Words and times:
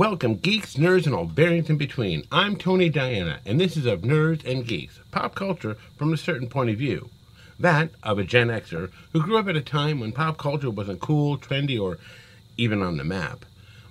Welcome, 0.00 0.36
geeks, 0.36 0.76
nerds, 0.76 1.04
and 1.04 1.14
all 1.14 1.26
bearings 1.26 1.68
in 1.68 1.76
between. 1.76 2.26
I'm 2.32 2.56
Tony 2.56 2.88
Diana, 2.88 3.40
and 3.44 3.60
this 3.60 3.76
is 3.76 3.84
of 3.84 4.00
Nerds 4.00 4.42
and 4.50 4.66
Geeks, 4.66 4.98
pop 5.10 5.34
culture 5.34 5.76
from 5.98 6.14
a 6.14 6.16
certain 6.16 6.48
point 6.48 6.70
of 6.70 6.78
view. 6.78 7.10
That 7.58 7.90
of 8.02 8.18
a 8.18 8.24
Gen 8.24 8.48
Xer 8.48 8.90
who 9.12 9.22
grew 9.22 9.36
up 9.36 9.46
at 9.46 9.56
a 9.56 9.60
time 9.60 10.00
when 10.00 10.12
pop 10.12 10.38
culture 10.38 10.70
wasn't 10.70 11.00
cool, 11.00 11.36
trendy, 11.36 11.78
or 11.78 11.98
even 12.56 12.80
on 12.80 12.96
the 12.96 13.04
map. 13.04 13.44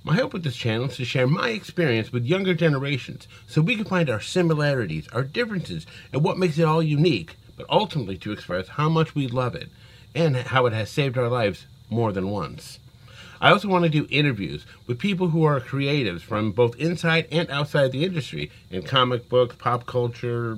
My 0.03 0.15
hope 0.15 0.33
with 0.33 0.43
this 0.43 0.55
channel 0.55 0.87
is 0.87 0.95
to 0.95 1.05
share 1.05 1.27
my 1.27 1.49
experience 1.49 2.11
with 2.11 2.25
younger 2.25 2.55
generations 2.55 3.27
so 3.45 3.61
we 3.61 3.75
can 3.75 3.85
find 3.85 4.09
our 4.09 4.19
similarities, 4.19 5.07
our 5.09 5.21
differences, 5.21 5.85
and 6.11 6.23
what 6.23 6.39
makes 6.39 6.57
it 6.57 6.63
all 6.63 6.81
unique, 6.81 7.35
but 7.55 7.67
ultimately 7.69 8.17
to 8.17 8.31
express 8.31 8.69
how 8.69 8.89
much 8.89 9.13
we 9.13 9.27
love 9.27 9.53
it 9.53 9.69
and 10.15 10.35
how 10.35 10.65
it 10.65 10.73
has 10.73 10.89
saved 10.89 11.19
our 11.19 11.29
lives 11.29 11.67
more 11.87 12.11
than 12.11 12.31
once. 12.31 12.79
I 13.41 13.51
also 13.51 13.69
want 13.69 13.83
to 13.83 13.89
do 13.89 14.07
interviews 14.09 14.65
with 14.85 14.99
people 14.99 15.29
who 15.29 15.43
are 15.45 15.61
creatives 15.61 16.21
from 16.21 16.51
both 16.51 16.75
inside 16.75 17.27
and 17.31 17.49
outside 17.49 17.91
the 17.91 18.03
industry 18.03 18.51
in 18.69 18.83
comic 18.83 19.29
books, 19.29 19.55
pop 19.57 19.85
culture, 19.85 20.57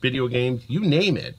video 0.00 0.26
games, 0.26 0.64
you 0.68 0.80
name 0.80 1.16
it. 1.16 1.36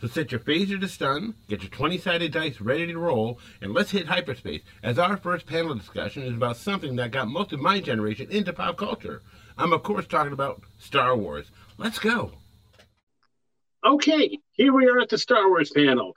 So 0.00 0.08
set 0.08 0.32
your 0.32 0.40
phaser 0.40 0.80
to 0.80 0.88
stun, 0.88 1.34
get 1.48 1.62
your 1.62 1.70
20 1.70 1.98
sided 1.98 2.32
dice 2.32 2.60
ready 2.60 2.88
to 2.88 2.98
roll, 2.98 3.38
and 3.60 3.72
let's 3.72 3.92
hit 3.92 4.06
hyperspace 4.06 4.62
as 4.82 4.98
our 4.98 5.16
first 5.16 5.46
panel 5.46 5.74
discussion 5.74 6.22
is 6.22 6.34
about 6.34 6.56
something 6.56 6.96
that 6.96 7.12
got 7.12 7.28
most 7.28 7.52
of 7.52 7.60
my 7.60 7.80
generation 7.80 8.28
into 8.30 8.52
pop 8.52 8.76
culture. 8.76 9.22
I'm, 9.56 9.72
of 9.72 9.82
course, 9.82 10.06
talking 10.06 10.32
about 10.32 10.60
Star 10.78 11.16
Wars. 11.16 11.46
Let's 11.78 11.98
go. 11.98 12.32
Okay, 13.86 14.38
here 14.52 14.72
we 14.72 14.86
are 14.88 14.98
at 14.98 15.08
the 15.08 15.18
Star 15.18 15.48
Wars 15.48 15.70
panel. 15.70 16.14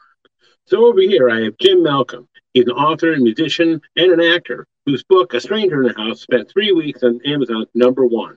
So 0.66 0.86
over 0.86 1.02
here, 1.02 1.30
I 1.30 1.42
have 1.44 1.58
Jim 1.60 1.84
Malcolm. 1.84 2.28
He's 2.60 2.68
an 2.68 2.74
author, 2.74 3.16
musician, 3.16 3.80
and 3.96 4.12
an 4.12 4.20
actor 4.20 4.68
whose 4.86 5.02
book, 5.02 5.34
A 5.34 5.40
Stranger 5.40 5.82
in 5.82 5.94
the 5.94 5.98
House, 5.98 6.20
spent 6.20 6.52
three 6.52 6.74
weeks 6.74 7.04
on 7.04 7.22
Amazon's 7.26 7.68
number 7.74 8.06
one. 8.06 8.36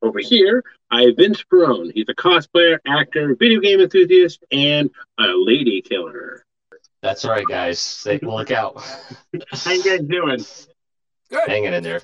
Over 0.00 0.20
here, 0.20 0.64
I 0.90 1.02
have 1.02 1.16
Vince 1.18 1.42
Perrone. 1.42 1.92
He's 1.94 2.06
a 2.08 2.14
cosplayer, 2.14 2.78
actor, 2.86 3.36
video 3.38 3.60
game 3.60 3.82
enthusiast, 3.82 4.42
and 4.50 4.88
a 5.18 5.26
lady 5.36 5.82
killer. 5.82 6.46
That's 7.02 7.26
right, 7.26 7.44
guys. 7.46 7.80
Say, 7.80 8.18
look 8.22 8.50
out. 8.50 8.82
How 9.52 9.72
you 9.72 9.84
guys 9.84 10.00
doing? 10.08 10.42
Good. 11.28 11.46
Hanging 11.46 11.74
in 11.74 11.82
there. 11.82 12.00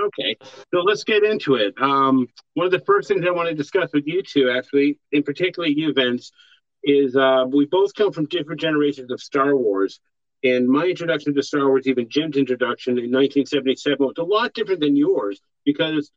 Okay, 0.00 0.36
so 0.74 0.80
let's 0.80 1.04
get 1.04 1.22
into 1.22 1.54
it. 1.54 1.74
Um, 1.80 2.26
one 2.54 2.66
of 2.66 2.72
the 2.72 2.80
first 2.80 3.06
things 3.06 3.24
I 3.24 3.30
want 3.30 3.48
to 3.50 3.54
discuss 3.54 3.90
with 3.94 4.08
you 4.08 4.20
two, 4.24 4.50
actually, 4.50 4.98
in 5.12 5.22
particular 5.22 5.68
you, 5.68 5.92
Vince, 5.92 6.32
is 6.82 7.16
uh, 7.16 7.44
we 7.48 7.66
both 7.66 7.94
come 7.94 8.12
from 8.12 8.26
different 8.26 8.60
generations 8.60 9.10
of 9.10 9.20
Star 9.20 9.56
Wars. 9.56 10.00
And 10.42 10.68
my 10.68 10.84
introduction 10.84 11.34
to 11.34 11.42
Star 11.42 11.68
Wars, 11.68 11.86
even 11.86 12.08
Jim's 12.08 12.36
introduction 12.36 12.92
in 12.92 13.12
1977, 13.12 13.98
was 13.98 14.14
a 14.18 14.22
lot 14.22 14.54
different 14.54 14.80
than 14.80 14.96
yours 14.96 15.40
because 15.64 16.10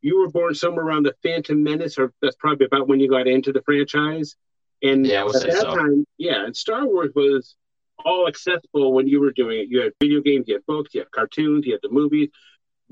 you 0.00 0.20
were 0.20 0.28
born 0.28 0.54
somewhere 0.54 0.84
around 0.84 1.04
the 1.04 1.14
Phantom 1.22 1.60
Menace, 1.60 1.98
or 1.98 2.12
that's 2.22 2.36
probably 2.36 2.66
about 2.66 2.86
when 2.86 3.00
you 3.00 3.08
got 3.08 3.26
into 3.26 3.52
the 3.52 3.62
franchise. 3.62 4.36
And 4.82 5.06
yeah, 5.06 5.24
at 5.24 5.32
that 5.32 5.62
so. 5.62 5.74
time, 5.74 6.06
yeah, 6.18 6.44
and 6.44 6.54
Star 6.54 6.86
Wars 6.86 7.10
was 7.14 7.56
all 8.04 8.28
accessible 8.28 8.92
when 8.92 9.08
you 9.08 9.20
were 9.20 9.32
doing 9.32 9.60
it. 9.60 9.68
You 9.68 9.80
had 9.80 9.92
video 10.00 10.20
games, 10.20 10.44
you 10.46 10.54
had 10.54 10.66
books, 10.66 10.94
you 10.94 11.00
had 11.00 11.10
cartoons, 11.10 11.66
you 11.66 11.72
had 11.72 11.80
the 11.82 11.88
movies. 11.88 12.28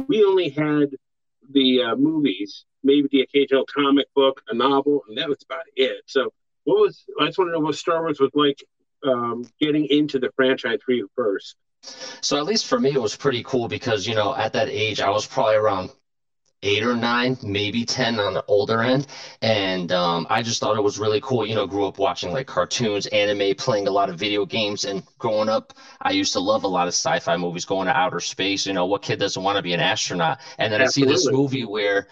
We 0.09 0.25
only 0.25 0.49
had 0.49 0.97
the 1.51 1.83
uh, 1.83 1.97
movies, 1.97 2.65
maybe 2.83 3.09
the 3.13 3.21
occasional 3.21 3.67
comic 3.67 4.07
book, 4.15 4.41
a 4.49 4.55
novel, 4.55 5.03
and 5.09 5.19
that 5.19 5.29
was 5.29 5.43
about 5.45 5.65
it. 5.77 6.03
So 6.07 6.33
what 6.65 6.81
was 6.81 7.05
I 7.21 7.27
just 7.27 7.39
want 7.39 7.49
to 7.49 7.53
know 7.53 7.61
what 7.61 7.75
Star 7.75 8.03
Wars 8.03 8.21
was 8.21 8.31
like 8.35 8.63
um, 9.05 9.45
getting 9.61 9.87
into 9.87 10.19
the 10.19 10.31
franchise 10.37 10.79
for 10.85 10.93
you 10.93 11.09
first. 11.17 11.57
So 12.21 12.37
at 12.37 12.45
least 12.45 12.67
for 12.67 12.79
me, 12.79 12.91
it 12.91 13.03
was 13.03 13.17
pretty 13.17 13.43
cool 13.43 13.69
because 13.69 14.07
you 14.07 14.15
know 14.15 14.35
at 14.35 14.53
that 14.53 14.69
age 14.69 15.01
I 15.01 15.11
was 15.11 15.27
probably 15.27 15.57
around 15.57 15.91
eight 16.63 16.85
or 16.85 16.95
nine, 16.95 17.37
maybe 17.43 17.85
10 17.85 18.21
on 18.21 18.35
the 18.35 18.45
older 18.47 18.83
end. 18.83 19.07
And 19.41 19.91
um, 19.91 20.27
I 20.31 20.43
just 20.43 20.61
thought 20.61 20.77
it 20.77 20.83
was 20.83 20.99
really 20.99 21.21
cool. 21.21 21.47
You 21.47 21.55
know, 21.55 21.67
grew 21.67 21.87
up 21.87 21.99
watching 21.99 22.33
like 22.33 22.47
cartoons, 22.47 23.07
anime, 23.07 23.55
playing 23.57 23.89
a 23.89 23.91
lot 23.91 24.09
of 24.09 24.19
video 24.19 24.47
games. 24.47 24.85
And 24.85 25.03
growing 25.19 25.49
up, 25.49 25.73
I 26.01 26.13
used 26.13 26.33
to 26.35 26.41
love 26.41 26.65
a 26.65 26.69
lot 26.69 26.87
of 26.87 26.95
sci 26.95 27.19
fi 27.19 27.37
movies 27.37 27.65
going 27.65 27.87
to 27.87 27.97
outer 27.97 28.21
space. 28.21 28.67
You 28.67 28.73
know, 28.73 28.87
what 28.87 29.03
kid 29.03 29.19
doesn't 29.19 29.43
want 29.43 29.57
to 29.57 29.63
be 29.63 29.73
an 29.73 29.81
astronaut? 29.81 30.41
And 30.59 30.73
then 30.73 30.81
Absolutely. 30.81 31.15
I 31.15 31.17
see 31.17 31.25
this 31.25 31.33
movie 31.33 31.65
where 31.65 32.07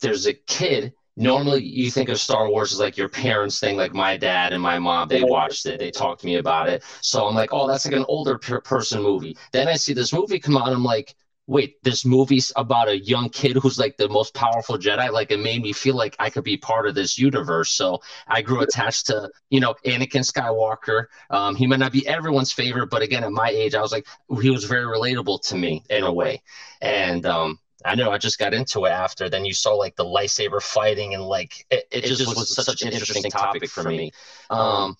there's 0.00 0.26
a 0.26 0.34
kid 0.34 0.94
normally 1.16 1.64
you 1.64 1.90
think 1.90 2.08
of 2.08 2.18
Star 2.20 2.48
Wars 2.48 2.72
as 2.72 2.80
like 2.80 2.96
your 2.96 3.08
parents 3.08 3.58
thing, 3.58 3.76
like 3.76 3.94
my 3.94 4.16
dad 4.16 4.52
and 4.52 4.62
my 4.62 4.78
mom, 4.78 5.08
they 5.08 5.22
watched 5.22 5.66
it, 5.66 5.78
they 5.78 5.90
talked 5.90 6.20
to 6.20 6.26
me 6.26 6.36
about 6.36 6.68
it. 6.68 6.82
So 7.00 7.26
I'm 7.26 7.34
like, 7.34 7.50
oh, 7.52 7.66
that's 7.66 7.86
like 7.86 7.94
an 7.94 8.04
older 8.08 8.38
person 8.38 9.02
movie. 9.02 9.36
Then 9.52 9.68
I 9.68 9.74
see 9.74 9.94
this 9.94 10.12
movie 10.12 10.38
come 10.38 10.56
out, 10.56 10.68
I'm 10.68 10.84
like, 10.84 11.14
wait, 11.46 11.82
this 11.84 12.04
movie's 12.04 12.52
about 12.56 12.88
a 12.88 12.98
young 12.98 13.28
kid 13.28 13.56
who's 13.56 13.78
like 13.78 13.96
the 13.96 14.08
most 14.08 14.34
powerful 14.34 14.76
Jedi. 14.76 15.10
Like 15.12 15.30
it 15.30 15.38
made 15.38 15.62
me 15.62 15.72
feel 15.72 15.94
like 15.94 16.16
I 16.18 16.28
could 16.28 16.44
be 16.44 16.56
part 16.56 16.88
of 16.88 16.94
this 16.94 17.18
universe. 17.18 17.70
So 17.70 18.00
I 18.26 18.42
grew 18.42 18.60
attached 18.62 19.06
to, 19.06 19.30
you 19.50 19.60
know, 19.60 19.74
Anakin 19.84 20.28
Skywalker. 20.28 21.06
Um, 21.30 21.54
he 21.54 21.66
might 21.66 21.78
not 21.78 21.92
be 21.92 22.06
everyone's 22.06 22.52
favorite, 22.52 22.88
but 22.88 23.02
again, 23.02 23.22
at 23.22 23.30
my 23.32 23.48
age, 23.48 23.74
I 23.74 23.80
was 23.80 23.92
like, 23.92 24.06
he 24.40 24.50
was 24.50 24.64
very 24.64 24.86
relatable 24.86 25.40
to 25.48 25.56
me 25.56 25.84
in 25.88 26.02
a 26.02 26.12
way. 26.12 26.42
And 26.80 27.24
um, 27.26 27.60
I 27.84 27.94
know 27.94 28.10
I 28.10 28.18
just 28.18 28.38
got 28.38 28.54
into 28.54 28.84
it 28.86 28.90
after. 28.90 29.28
Then 29.28 29.44
you 29.44 29.52
saw 29.52 29.74
like 29.74 29.96
the 29.96 30.04
lightsaber 30.04 30.62
fighting 30.62 31.14
and 31.14 31.22
like 31.22 31.66
it, 31.70 31.86
it, 31.90 32.04
it 32.04 32.08
just, 32.08 32.22
just 32.22 32.36
was 32.36 32.54
such 32.54 32.82
an 32.82 32.92
interesting 32.92 33.30
topic 33.30 33.68
for 33.68 33.82
me. 33.82 34.12
Um, 34.50 34.96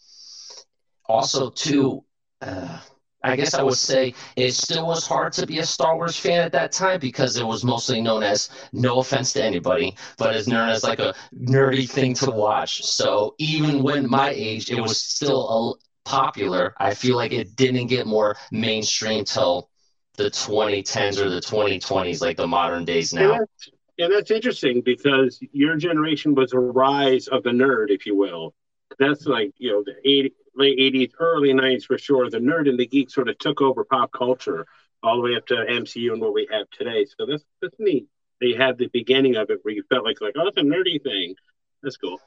also, 1.07 1.51
too, 1.51 2.05
uh, 2.43 2.81
I 3.23 3.35
guess 3.35 3.55
I 3.55 3.63
would 3.63 3.79
say 3.79 4.15
it 4.37 4.53
still 4.53 4.87
was 4.87 5.07
hard 5.07 5.33
to 5.35 5.47
be 5.47 5.59
a 5.59 5.67
Star 5.67 5.97
Wars 5.97 6.17
fan 6.17 6.41
at 6.41 6.53
that 6.53 6.73
time 6.73 7.01
because 7.01 7.37
it 7.37 7.47
was 7.47 7.65
mostly 7.65 8.01
known 8.01 8.23
as, 8.23 8.51
no 8.73 8.99
offense 8.99 9.33
to 9.33 9.43
anybody, 9.43 9.97
but 10.19 10.37
it's 10.37 10.47
known 10.47 10.69
as 10.69 10.85
like 10.85 10.99
a 10.99 11.15
nerdy 11.35 11.89
thing 11.89 12.15
to 12.15 12.31
watch. 12.31 12.85
So 12.85 13.35
even 13.39 13.83
when 13.83 14.09
my 14.09 14.31
age, 14.31 14.71
it 14.71 14.81
was 14.81 15.01
still 15.01 15.49
a, 15.49 15.87
popular. 16.07 16.73
I 16.79 16.95
feel 16.95 17.17
like 17.17 17.33
it 17.33 17.57
didn't 17.57 17.89
get 17.89 18.07
more 18.07 18.37
mainstream 18.51 19.25
till 19.25 19.69
the 20.17 20.31
2010s 20.31 21.19
or 21.19 21.31
the 21.31 21.41
2020s, 21.41 22.21
like 22.21 22.37
the 22.37 22.47
modern 22.47 22.85
days 22.85 23.13
now. 23.13 23.33
And 23.33 23.41
that's, 23.41 23.69
and 23.99 24.13
that's 24.13 24.31
interesting 24.31 24.83
because 24.83 25.39
your 25.53 25.77
generation 25.77 26.35
was 26.35 26.53
a 26.53 26.59
rise 26.59 27.29
of 27.29 27.43
the 27.43 27.51
nerd, 27.51 27.87
if 27.91 28.07
you 28.07 28.17
will. 28.17 28.55
That's 28.99 29.27
like, 29.27 29.53
you 29.59 29.73
know, 29.73 29.83
the 29.85 29.97
80, 30.09 30.35
late 30.55 30.79
80s, 30.79 31.13
early 31.19 31.53
90s 31.53 31.85
for 31.85 31.99
sure. 31.99 32.31
The 32.31 32.39
nerd 32.39 32.69
and 32.69 32.79
the 32.79 32.87
geek 32.87 33.11
sort 33.11 33.29
of 33.29 33.39
took 33.39 33.61
over 33.61 33.85
pop 33.85 34.13
culture 34.13 34.67
all 35.03 35.17
the 35.17 35.23
way 35.23 35.37
up 35.37 35.47
to 35.47 35.55
MCU 35.55 36.13
and 36.13 36.21
what 36.21 36.35
we 36.35 36.49
have 36.51 36.69
today. 36.71 37.07
So 37.19 37.27
that's, 37.27 37.45
that's 37.61 37.77
neat. 37.79 38.07
They 38.41 38.53
had 38.53 38.79
the 38.79 38.89
beginning 38.89 39.37
of 39.37 39.51
it 39.51 39.61
where 39.63 39.75
you 39.75 39.83
felt 39.89 40.05
like, 40.05 40.21
like 40.21 40.35
oh, 40.37 40.49
it's 40.49 40.59
a 40.59 40.63
nerdy 40.63 41.03
thing. 41.03 41.35
That's 41.83 41.97
cool. 41.97 42.19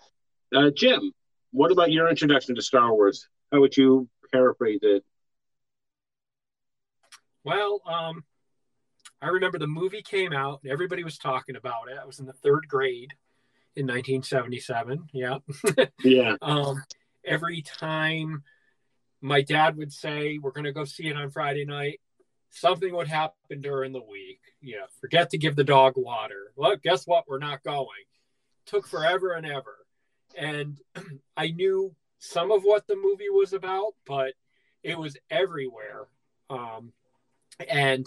Uh, 0.56 0.72
Jim, 0.76 1.12
what 1.52 1.72
about 1.72 1.92
your 1.92 2.10
introduction 2.10 2.56
to 2.56 2.62
Star 2.62 2.92
Wars? 2.94 3.28
How 3.52 3.60
would 3.60 3.76
you 3.78 4.08
paraphrase 4.32 4.80
it? 4.82 5.04
Well, 7.44 7.82
um, 7.86 8.24
I 9.22 9.28
remember 9.28 9.60
the 9.60 9.68
movie 9.68 10.02
came 10.02 10.34
out 10.34 10.62
and 10.64 10.72
everybody 10.72 11.04
was 11.04 11.18
talking 11.18 11.56
about 11.56 11.90
it. 11.92 11.98
I 12.02 12.06
was 12.06 12.20
in 12.20 12.26
the 12.26 12.34
third 12.34 12.68
grade 12.68 13.14
in 13.76 13.86
1977. 13.88 15.08
Yeah. 15.14 15.38
Yeah. 16.04 16.36
um, 16.42 16.84
every 17.26 17.62
time 17.62 18.44
my 19.22 19.42
dad 19.42 19.78
would 19.78 19.92
say, 19.92 20.38
We're 20.38 20.52
going 20.52 20.66
to 20.66 20.72
go 20.72 20.86
see 20.86 21.08
it 21.08 21.18
on 21.18 21.30
Friday 21.30 21.66
night, 21.66 22.00
something 22.50 22.94
would 22.96 23.08
happen 23.08 23.62
during 23.62 23.92
the 23.92 24.04
week. 24.04 24.40
Yeah. 24.62 24.86
Forget 25.02 25.30
to 25.32 25.38
give 25.38 25.56
the 25.56 25.64
dog 25.64 25.94
water. 25.96 26.52
Well, 26.56 26.76
guess 26.82 27.06
what? 27.06 27.26
We're 27.28 27.40
not 27.40 27.64
going. 27.64 27.88
Took 28.66 28.88
forever 28.88 29.34
and 29.34 29.46
ever. 29.46 29.78
And 30.38 30.78
I 31.38 31.48
knew 31.50 31.96
some 32.20 32.52
of 32.52 32.64
what 32.64 32.88
the 32.88 32.96
movie 32.96 33.30
was 33.30 33.54
about, 33.54 33.94
but 34.06 34.34
it 34.84 34.98
was 34.98 35.18
everywhere. 35.30 36.08
Um, 36.50 36.94
and 37.68 38.06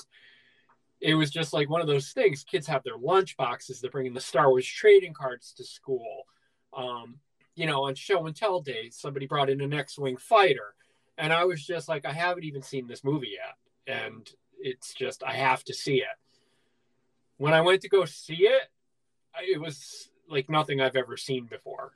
it 1.01 1.15
was 1.15 1.31
just 1.31 1.53
like 1.53 1.69
one 1.69 1.81
of 1.81 1.87
those 1.87 2.13
things. 2.13 2.45
Kids 2.45 2.67
have 2.69 2.85
their 2.85 2.97
lunch 2.97 3.37
boxes. 3.37 3.81
They're 3.81 3.91
bringing 3.91 4.15
the 4.15 4.21
Star 4.21 4.49
Wars 4.49 4.67
trading 4.67 5.13
cards 5.13 5.53
to 5.55 5.65
school. 5.65 6.27
Um, 6.73 7.17
you 7.55 7.67
know, 7.67 7.85
on 7.85 7.95
show 7.95 8.27
and 8.27 8.35
tell 8.35 8.61
days, 8.61 8.97
somebody 8.99 9.27
brought 9.27 9.51
in 9.51 9.61
an 9.61 9.75
X-wing 9.75 10.17
fighter, 10.17 10.75
and 11.19 11.33
I 11.33 11.45
was 11.45 11.63
just 11.63 11.87
like, 11.87 12.07
I 12.07 12.13
haven't 12.13 12.45
even 12.45 12.63
seen 12.63 12.87
this 12.87 13.05
movie 13.05 13.35
yet, 13.35 13.95
and 13.95 14.31
it's 14.59 14.95
just 14.95 15.23
I 15.23 15.35
have 15.35 15.63
to 15.65 15.75
see 15.75 15.97
it. 15.97 16.17
When 17.37 17.53
I 17.53 17.61
went 17.61 17.83
to 17.83 17.91
go 17.91 18.07
see 18.07 18.47
it, 18.47 18.71
it 19.43 19.61
was 19.61 20.09
like 20.29 20.49
nothing 20.49 20.81
I've 20.81 20.97
ever 20.97 21.17
seen 21.17 21.45
before. 21.45 21.93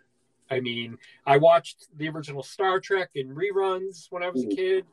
I 0.50 0.60
mean, 0.60 0.98
I 1.24 1.38
watched 1.38 1.86
the 1.96 2.08
original 2.08 2.42
Star 2.42 2.80
Trek 2.80 3.10
in 3.14 3.34
reruns 3.34 4.08
when 4.10 4.22
I 4.22 4.28
was 4.28 4.44
a 4.44 4.48
kid, 4.48 4.84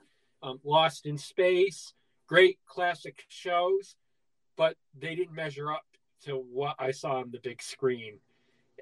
um, 0.42 0.60
Lost 0.63 1.06
in 1.06 1.18
Space 1.18 1.94
great 2.34 2.58
classic 2.66 3.24
shows, 3.28 3.96
but 4.58 4.76
they 5.00 5.14
didn't 5.14 5.36
measure 5.36 5.72
up 5.72 5.86
to 6.26 6.32
what 6.32 6.76
I 6.80 6.90
saw 6.90 7.20
on 7.20 7.30
the 7.30 7.38
big 7.38 7.62
screen. 7.62 8.18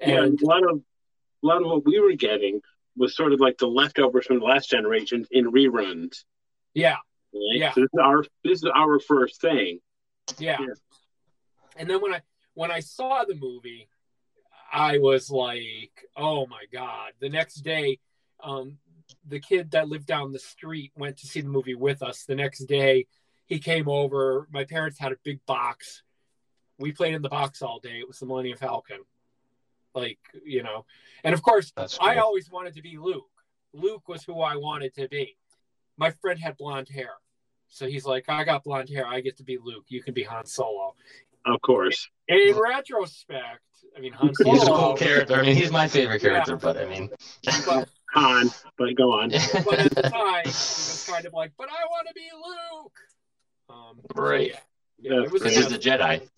And 0.00 0.40
yeah, 0.40 0.46
a 0.46 0.48
lot 0.48 0.62
of 0.62 0.78
a 0.78 1.46
lot 1.46 1.60
of 1.60 1.66
what 1.66 1.84
we 1.84 2.00
were 2.00 2.14
getting 2.14 2.62
was 2.96 3.14
sort 3.14 3.34
of 3.34 3.40
like 3.40 3.58
the 3.58 3.66
leftovers 3.66 4.24
from 4.24 4.38
the 4.38 4.46
last 4.46 4.70
generation 4.70 5.26
in 5.30 5.52
reruns. 5.52 6.24
Yeah. 6.72 6.96
Right? 7.34 7.60
Yeah. 7.60 7.72
So 7.72 7.82
this 7.82 7.90
is 7.92 8.00
our 8.02 8.24
this 8.42 8.58
is 8.62 8.70
our 8.74 8.98
first 9.00 9.42
thing. 9.42 9.80
Yeah. 10.38 10.56
Yeah. 10.58 10.74
And 11.76 11.90
then 11.90 12.00
when 12.00 12.14
I 12.14 12.22
when 12.54 12.70
I 12.70 12.80
saw 12.80 13.24
the 13.24 13.34
movie, 13.34 13.86
I 14.72 14.96
was 14.96 15.30
like, 15.30 16.08
"Oh 16.16 16.46
my 16.46 16.64
god!" 16.72 17.12
The 17.20 17.28
next 17.28 17.56
day, 17.56 17.98
um, 18.42 18.78
the 19.28 19.40
kid 19.40 19.72
that 19.72 19.88
lived 19.88 20.06
down 20.06 20.32
the 20.32 20.38
street 20.38 20.92
went 20.96 21.18
to 21.18 21.26
see 21.26 21.42
the 21.42 21.50
movie 21.50 21.74
with 21.74 22.02
us. 22.02 22.24
The 22.24 22.34
next 22.34 22.60
day, 22.64 23.06
he 23.52 23.58
came 23.58 23.88
over. 23.88 24.48
My 24.50 24.64
parents 24.64 24.98
had 24.98 25.12
a 25.12 25.16
big 25.24 25.44
box. 25.46 26.02
We 26.78 26.90
played 26.92 27.14
in 27.14 27.22
the 27.22 27.28
box 27.28 27.60
all 27.62 27.78
day. 27.80 27.98
It 27.98 28.08
was 28.08 28.18
the 28.18 28.26
Millennium 28.26 28.56
Falcon, 28.56 29.00
like 29.94 30.18
you 30.44 30.62
know. 30.62 30.86
And 31.22 31.34
of 31.34 31.42
course, 31.42 31.72
That's 31.76 31.98
I 32.00 32.16
always 32.16 32.50
wanted 32.50 32.74
to 32.76 32.82
be 32.82 32.96
Luke. 32.96 33.28
Luke 33.74 34.08
was 34.08 34.24
who 34.24 34.40
I 34.40 34.56
wanted 34.56 34.94
to 34.94 35.06
be. 35.08 35.36
My 35.98 36.10
friend 36.10 36.40
had 36.40 36.56
blonde 36.56 36.88
hair. 36.88 37.10
So 37.68 37.86
he's 37.86 38.04
like, 38.04 38.24
I 38.28 38.44
got 38.44 38.64
blonde 38.64 38.88
hair. 38.88 39.06
I 39.06 39.20
get 39.20 39.36
to 39.38 39.44
be 39.44 39.58
Luke. 39.62 39.84
You 39.88 40.02
can 40.02 40.14
be 40.14 40.22
Han 40.24 40.46
Solo. 40.46 40.94
Of 41.46 41.60
course. 41.62 42.08
And 42.28 42.38
in 42.40 42.56
retrospect, 42.58 43.60
I 43.96 44.00
mean, 44.00 44.12
Han 44.14 44.34
Solo. 44.34 44.52
He's 44.52 44.62
a 44.62 44.66
cool 44.66 44.94
character. 44.94 45.34
I 45.34 45.42
mean, 45.42 45.56
he's 45.56 45.70
my 45.70 45.88
favorite 45.88 46.20
character, 46.20 46.52
Yeah. 46.52 46.58
but 46.60 46.76
I 46.78 46.86
mean, 46.86 47.10
But, 47.66 47.88
Han, 48.14 48.50
but 48.78 48.94
go 48.96 49.12
on. 49.12 49.30
but 49.64 49.78
at 49.78 49.94
the 49.94 50.02
time, 50.02 50.40
it 50.40 50.46
was 50.46 51.06
kind 51.10 51.24
of 51.26 51.32
like, 51.32 51.52
but 51.58 51.68
I 51.70 51.84
want 51.90 52.08
to 52.08 52.14
be 52.14 52.28
Luke. 52.34 52.92
Um, 53.72 54.00
so 54.14 54.22
Right. 54.22 54.48
yeah. 54.50 54.58
Yeah, 55.14 55.22
it 55.24 55.32
was 55.32 55.42
he's 55.42 55.72
a 55.72 55.78
Jedi. 55.78 56.28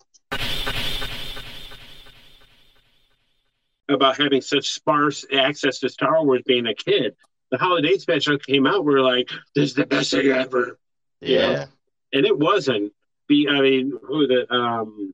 About 3.88 4.16
having 4.16 4.40
such 4.40 4.70
sparse 4.70 5.26
access 5.30 5.80
to 5.80 5.90
Star 5.90 6.24
Wars 6.24 6.40
being 6.46 6.66
a 6.66 6.74
kid. 6.74 7.14
The 7.50 7.58
holiday 7.58 7.98
special 7.98 8.38
came 8.38 8.66
out, 8.66 8.84
we 8.84 8.94
are 8.94 9.02
like, 9.02 9.28
this 9.54 9.70
is 9.70 9.74
the 9.74 9.84
best 9.86 10.10
thing 10.12 10.28
ever. 10.28 10.78
Yeah. 11.20 11.66
And 12.12 12.24
it 12.24 12.38
wasn't. 12.38 12.92
Be 13.28 13.48
I 13.50 13.60
mean, 13.60 13.92
who 14.02 14.26
the 14.26 14.50
um 14.52 15.12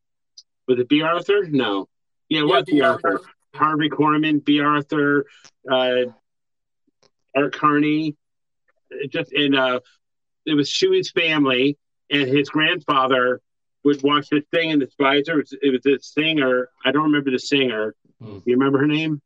was 0.68 0.78
it 0.78 0.88
Bea 0.88 1.02
Arthur? 1.02 1.44
No. 1.48 1.88
Yeah, 2.28 2.40
it 2.40 2.46
Yeah, 2.46 2.54
was 2.56 2.64
B. 2.64 2.72
Bea 2.72 2.80
Arthur. 2.82 3.12
Arthur. 3.12 3.24
Harvey 3.54 3.88
Korman, 3.88 4.44
Bea 4.44 4.60
Arthur, 4.60 5.26
uh 5.70 6.04
Art 7.36 7.52
Carney. 7.56 8.16
Just 9.08 9.32
in 9.32 9.54
uh 9.56 9.80
it 10.46 10.54
was 10.54 10.70
Chewie's 10.70 11.10
family 11.10 11.76
and 12.10 12.28
his 12.28 12.48
grandfather 12.48 13.40
would 13.84 14.02
watch 14.02 14.28
this 14.30 14.44
thing 14.52 14.70
in 14.70 14.78
the 14.78 14.88
Spicer. 14.90 15.32
It 15.32 15.36
was, 15.36 15.54
it 15.62 15.70
was 15.70 15.80
this 15.82 16.12
singer. 16.12 16.68
I 16.84 16.92
don't 16.92 17.04
remember 17.04 17.30
the 17.30 17.38
singer. 17.38 17.94
Hmm. 18.20 18.38
You 18.44 18.54
remember 18.56 18.78
her 18.78 18.86
name? 18.86 19.20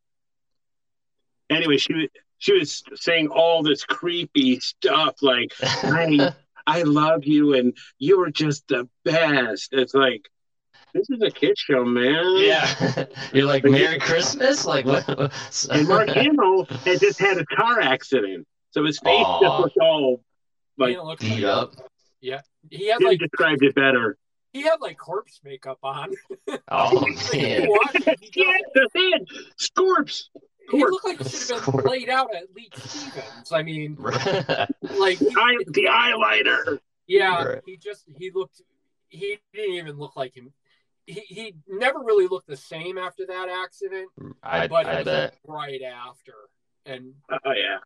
Anyway, 1.49 1.77
she 1.77 1.93
was 1.93 2.07
she 2.37 2.53
was 2.57 2.83
saying 2.95 3.27
all 3.29 3.63
this 3.63 3.83
creepy 3.85 4.59
stuff 4.59 5.15
like 5.21 5.51
I 5.61 6.33
I 6.67 6.81
love 6.83 7.25
you 7.25 7.53
and 7.53 7.77
you're 7.99 8.31
just 8.31 8.67
the 8.67 8.89
best. 9.03 9.69
It's 9.71 9.93
like 9.93 10.21
this 10.93 11.09
is 11.09 11.21
a 11.21 11.29
kid 11.29 11.57
show, 11.57 11.83
man. 11.83 12.23
yeah. 12.37 13.05
You're 13.33 13.45
like 13.47 13.65
Merry 13.65 13.99
Christmas, 13.99 14.65
like 14.65 14.85
what? 14.85 15.07
And 15.69 15.87
Mark 15.89 16.07
Hamill 16.09 16.63
had 16.85 17.01
just 17.01 17.19
had 17.19 17.37
a 17.37 17.45
car 17.45 17.81
accident, 17.81 18.47
so 18.71 18.85
his 18.85 18.97
face 18.99 19.19
just 19.19 19.43
Aw. 19.43 19.57
looked 19.59 19.77
all 19.81 20.21
He 20.77 20.83
like 20.83 21.19
didn't 21.19 21.19
beat 21.19 21.43
like- 21.43 21.53
up. 21.53 21.73
He 22.71 22.87
had 22.89 23.01
you 23.01 23.07
like 23.09 23.19
described 23.19 23.63
it 23.63 23.75
better. 23.75 24.17
he 24.53 24.61
had 24.63 24.79
like 24.81 24.97
corpse 24.97 25.39
makeup 25.43 25.79
on. 25.83 26.13
Oh 26.71 26.89
Like, 26.95 27.33
man. 27.33 27.67
watch 27.67 28.17
he, 28.21 28.31
Yeah, 28.35 28.57
the 28.73 28.89
head, 28.95 29.25
Scorps. 29.57 30.29
he 30.71 30.83
looked 30.83 31.05
like 31.05 31.21
he 31.21 31.29
should 31.29 31.59
have 31.59 31.75
been 31.75 31.85
laid 31.85 32.09
out 32.09 32.33
at 32.35 32.43
Lee 32.55 32.69
Stevens. 32.75 33.51
I 33.51 33.61
mean, 33.63 33.97
like 33.99 35.17
he, 35.19 35.27
I, 35.37 35.57
the 35.67 35.87
eyeliner. 35.89 36.79
Yeah, 37.07 37.43
Right. 37.43 37.61
he 37.65 37.77
just 37.77 38.03
he 38.17 38.31
looked 38.31 38.61
he 39.09 39.39
didn't 39.53 39.75
even 39.75 39.97
look 39.97 40.15
like 40.15 40.33
him. 40.35 40.51
He 41.05 41.19
he 41.21 41.55
never 41.67 41.99
really 41.99 42.27
looked 42.27 42.47
the 42.47 42.57
same 42.57 42.97
after 42.97 43.25
that 43.27 43.47
accident, 43.49 44.09
I, 44.41 44.67
but 44.67 44.87
it 44.87 44.89
I 44.89 44.95
was 44.97 45.05
bet. 45.05 45.35
right 45.45 45.81
after. 45.83 46.33
And 46.87 47.13
Oh 47.31 47.51
yeah, 47.51 47.77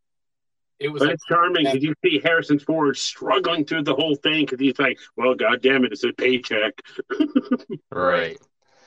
it 0.79 0.89
was 0.89 1.01
but 1.01 1.09
like 1.09 1.19
charming 1.27 1.65
because 1.65 1.83
you 1.83 1.93
see 2.03 2.19
Harrison 2.23 2.59
Ford 2.59 2.97
struggling 2.97 3.65
through 3.65 3.83
the 3.83 3.95
whole 3.95 4.15
thing 4.15 4.45
because 4.45 4.59
he's 4.59 4.79
like, 4.79 4.97
"Well, 5.17 5.35
God 5.35 5.61
damn 5.61 5.83
it, 5.85 5.91
it's 5.91 6.03
a 6.03 6.13
paycheck." 6.13 6.81
Right. 7.91 8.37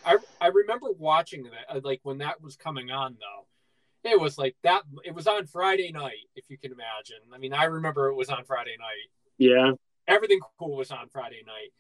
I 0.05 0.17
I 0.41 0.49
remember 0.49 0.89
watching 0.99 1.45
that 1.45 1.77
uh, 1.77 1.81
like 1.85 2.01
when 2.03 2.19
that 2.19 2.41
was 2.41 2.57
coming 2.57 2.91
on 2.91 3.17
though. 3.21 4.11
It 4.11 4.19
was 4.19 4.37
like 4.37 4.57
that 4.65 4.83
it 5.05 5.15
was 5.15 5.29
on 5.29 5.47
Friday 5.47 5.93
night, 5.93 6.27
if 6.35 6.45
you 6.49 6.59
can 6.59 6.73
imagine. 6.73 7.19
I 7.33 7.39
mean, 7.39 7.53
I 7.53 7.65
remember 7.65 8.09
it 8.09 8.15
was 8.15 8.31
on 8.31 8.45
Friday 8.45 8.77
night. 8.79 9.11
Yeah, 9.39 9.73
Everything 10.09 10.41
cool 10.59 10.77
was 10.77 10.91
on 10.91 11.09
Friday 11.09 11.43
night. 11.47 11.73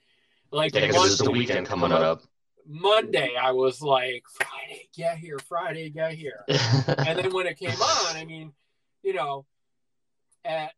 Like 0.50 0.74
Yeah, 0.74 0.86
because 0.86 1.12
it's 1.12 1.22
the 1.22 1.30
weekend 1.30 1.66
coming 1.66 1.92
up. 1.92 2.22
Monday, 2.66 3.34
I 3.40 3.50
was 3.50 3.82
like, 3.82 4.22
Friday, 4.32 4.88
get 4.94 5.18
here, 5.18 5.38
Friday, 5.40 5.90
get 5.90 6.12
here. 6.12 6.44
and 6.48 7.18
then 7.18 7.32
when 7.32 7.46
it 7.46 7.58
came 7.58 7.70
on, 7.70 8.16
I 8.16 8.24
mean, 8.24 8.52
you 9.02 9.14
know, 9.14 9.46
at 10.44 10.72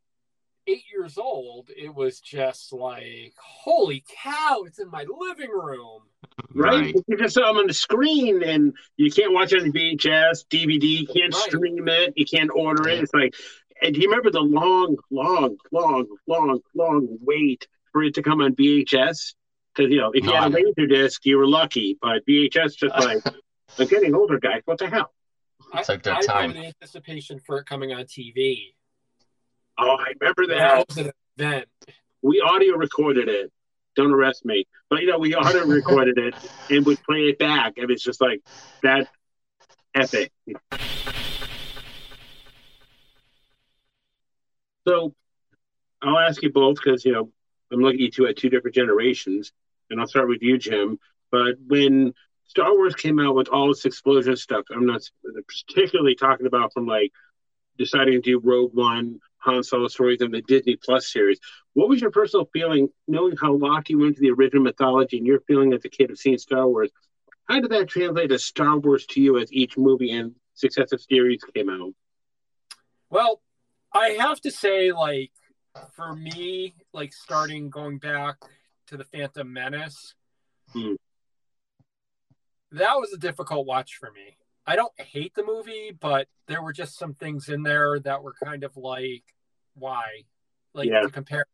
eight 0.66 0.84
years 0.92 1.18
old, 1.18 1.70
it 1.76 1.94
was 1.94 2.20
just 2.20 2.72
like, 2.72 3.34
holy 3.38 4.04
cow, 4.22 4.62
it's 4.66 4.78
in 4.78 4.90
my 4.90 5.04
living 5.20 5.50
room. 5.50 6.02
right. 6.54 6.94
You 7.06 7.16
just 7.18 7.34
saw 7.34 7.48
them 7.48 7.58
on 7.58 7.66
the 7.66 7.74
screen, 7.74 8.42
and 8.42 8.72
you 8.96 9.10
can't 9.10 9.32
watch 9.32 9.52
it 9.52 9.62
on 9.62 9.72
VHS, 9.72 10.46
DVD. 10.48 10.84
You 11.00 11.06
can't 11.06 11.34
Right. 11.34 11.42
stream 11.50 11.88
it. 11.88 12.12
You 12.16 12.24
can't 12.24 12.50
order 12.54 12.88
it. 12.88 13.02
It's 13.02 13.12
like, 13.14 13.34
and 13.82 13.94
do 13.94 14.00
you 14.00 14.08
remember 14.08 14.30
the 14.30 14.40
long, 14.40 14.96
long, 15.10 15.56
long, 15.72 16.06
long, 16.26 16.60
long 16.74 17.08
wait 17.20 17.66
for 17.92 18.02
it 18.04 18.14
to 18.14 18.22
come 18.22 18.40
on 18.40 18.54
VHS? 18.54 19.34
Because 19.74 19.90
you 19.90 19.98
know, 19.98 20.12
if 20.14 20.24
you 20.24 20.32
had 20.32 20.44
a 20.44 20.48
No. 20.50 20.58
laser 20.76 20.86
disc, 20.86 21.26
you 21.26 21.36
were 21.36 21.46
lucky, 21.48 21.98
but 22.00 22.24
VHS 22.26 22.76
just 22.76 22.94
like, 22.98 23.18
I'm 23.78 23.86
getting 23.88 24.14
older, 24.14 24.38
guys. 24.38 24.62
What 24.66 24.78
the 24.78 24.88
hell? 24.88 25.12
I, 25.72 25.82
Took 25.82 26.02
their 26.04 26.14
I 26.14 26.22
time. 26.22 26.36
remember 26.50 26.60
the 26.60 26.66
anticipation 26.66 27.40
for 27.40 27.58
it 27.58 27.66
coming 27.66 27.92
on 27.92 28.04
TV. 28.04 28.74
Oh, 29.78 29.96
I 29.98 30.12
remember 30.20 30.46
that. 30.54 30.88
That 30.88 31.14
event. 31.38 31.68
we 32.22 32.40
audio 32.40 32.76
recorded 32.76 33.28
it. 33.28 33.52
Don't 33.96 34.12
arrest 34.12 34.44
me. 34.44 34.66
But 34.90 35.02
you 35.02 35.08
know, 35.08 35.18
we 35.18 35.34
audio 35.34 35.64
recorded 35.66 36.18
it 36.18 36.34
and 36.70 36.84
would 36.86 37.02
play 37.02 37.28
it 37.28 37.38
back. 37.38 37.74
And 37.76 37.90
it's 37.90 38.02
just 38.02 38.20
like 38.20 38.40
that 38.82 39.08
epic. 39.94 40.32
So 44.86 45.14
I'll 46.02 46.18
ask 46.18 46.42
you 46.42 46.52
both 46.52 46.76
because 46.76 47.04
you 47.04 47.12
know 47.12 47.30
I'm 47.72 47.80
looking 47.80 48.00
at 48.00 48.00
you 48.00 48.10
two 48.10 48.26
at 48.26 48.36
two 48.36 48.50
different 48.50 48.74
generations, 48.74 49.52
and 49.90 50.00
I'll 50.00 50.06
start 50.06 50.28
with 50.28 50.42
you, 50.42 50.58
Jim. 50.58 50.98
But 51.30 51.54
when 51.66 52.14
Star 52.46 52.72
Wars 52.72 52.94
came 52.94 53.18
out 53.18 53.34
with 53.34 53.48
all 53.48 53.68
this 53.68 53.84
explosion 53.84 54.36
stuff, 54.36 54.66
I'm 54.70 54.86
not 54.86 55.02
particularly 55.66 56.14
talking 56.14 56.46
about 56.46 56.72
from 56.72 56.86
like 56.86 57.12
deciding 57.78 58.14
to 58.14 58.20
do 58.20 58.38
Rogue 58.38 58.74
One, 58.74 59.20
Han 59.44 59.62
Solo 59.62 59.88
stories, 59.88 60.20
and 60.20 60.32
the 60.32 60.42
Disney 60.42 60.76
Plus 60.76 61.12
series. 61.12 61.38
What 61.74 61.88
was 61.88 62.00
your 62.00 62.10
personal 62.10 62.48
feeling 62.52 62.88
knowing 63.06 63.36
how 63.36 63.54
locked 63.54 63.90
you 63.90 64.04
into 64.04 64.20
the 64.20 64.30
original 64.30 64.62
mythology 64.62 65.18
and 65.18 65.26
your 65.26 65.40
feeling 65.40 65.72
as 65.72 65.84
a 65.84 65.88
kid 65.88 66.10
of 66.10 66.18
seeing 66.18 66.38
Star 66.38 66.66
Wars? 66.66 66.90
How 67.48 67.60
did 67.60 67.70
that 67.70 67.88
translate 67.88 68.30
to 68.30 68.38
Star 68.38 68.78
Wars 68.78 69.06
to 69.06 69.20
you 69.20 69.38
as 69.38 69.52
each 69.52 69.76
movie 69.76 70.12
and 70.12 70.34
successive 70.54 71.00
series 71.00 71.42
came 71.54 71.68
out? 71.68 71.92
Well, 73.10 73.42
I 73.92 74.16
have 74.20 74.40
to 74.42 74.50
say, 74.50 74.92
like, 74.92 75.30
for 75.92 76.14
me, 76.14 76.74
like 76.92 77.12
starting 77.12 77.68
going 77.68 77.98
back 77.98 78.36
to 78.86 78.96
the 78.96 79.04
Phantom 79.04 79.52
Menace, 79.52 80.14
Hmm. 80.72 80.94
that 82.72 82.94
was 82.94 83.12
a 83.12 83.18
difficult 83.18 83.66
watch 83.66 83.96
for 83.96 84.10
me. 84.10 84.38
I 84.66 84.76
don't 84.76 84.98
hate 84.98 85.34
the 85.34 85.44
movie, 85.44 85.92
but 85.98 86.28
there 86.46 86.62
were 86.62 86.72
just 86.72 86.98
some 86.98 87.14
things 87.14 87.48
in 87.48 87.62
there 87.62 87.98
that 88.00 88.22
were 88.22 88.34
kind 88.42 88.64
of 88.64 88.76
like, 88.76 89.24
why? 89.74 90.24
Like 90.72 90.88
Yeah. 90.88 91.02
to 91.02 91.10
compare. 91.10 91.46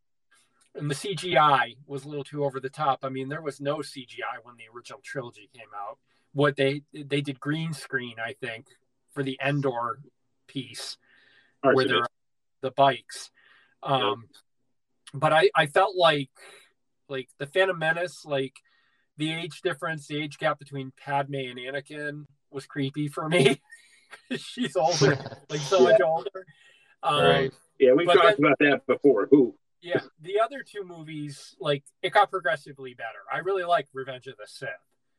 And 0.75 0.89
the 0.89 0.95
CGI 0.95 1.77
was 1.87 2.05
a 2.05 2.09
little 2.09 2.23
too 2.25 2.45
over 2.45 2.61
the 2.61 2.71
top. 2.71 3.01
I 3.05 3.09
mean, 3.09 3.29
there 3.29 3.43
was 3.43 3.61
no 3.61 3.79
CGI 3.79 4.39
when 4.45 4.57
the 4.57 4.65
original 4.75 5.01
trilogy 5.03 5.51
came 5.53 5.69
out. 5.75 5.99
What 6.33 6.55
they 6.57 6.83
they 6.93 7.21
did 7.21 7.41
green 7.41 7.73
screen, 7.73 8.17
I 8.25 8.35
think, 8.35 8.67
for 9.13 9.25
the 9.25 9.37
Endor 9.45 9.99
piece 10.47 10.97
where 11.75 11.85
they're 11.89 12.07
the 12.61 12.71
bikes. 12.71 13.31
Um, 13.83 14.29
but 15.13 15.33
I, 15.33 15.51
I 15.57 15.67
felt 15.67 15.97
like 15.97 16.31
like 17.09 17.29
the 17.39 17.47
Phantom 17.47 17.77
Menace, 17.77 18.25
like 18.25 18.55
the 19.17 19.33
age 19.33 19.63
difference, 19.63 20.07
the 20.07 20.23
age 20.23 20.39
gap 20.39 20.61
between 20.61 20.93
Padme 20.97 21.35
and 21.35 21.59
Anakin 21.59 22.27
was 22.51 22.67
creepy 22.67 23.09
for 23.09 23.29
me. 23.29 23.61
She's 24.37 24.77
older, 24.77 25.19
like 25.51 25.61
so 25.61 25.81
much 25.81 26.01
older. 26.01 26.47
Um, 27.03 27.25
Right. 27.25 27.53
Yeah, 27.79 27.95
we 27.95 28.05
But 28.05 28.15
talked 28.15 28.39
about 28.39 28.59
that 28.61 28.87
before. 28.87 29.27
Who? 29.31 29.55
Yeah, 29.81 30.01
the 30.21 30.41
other 30.41 30.63
two 30.63 30.85
movies, 30.85 31.57
like 31.59 31.83
it 32.03 32.13
got 32.13 32.31
progressively 32.31 32.93
better. 32.93 33.21
I 33.33 33.39
really 33.39 33.65
like 33.65 33.89
Revenge 33.95 34.27
of 34.27 34.37
the 34.37 34.47
Sith, 34.47 34.69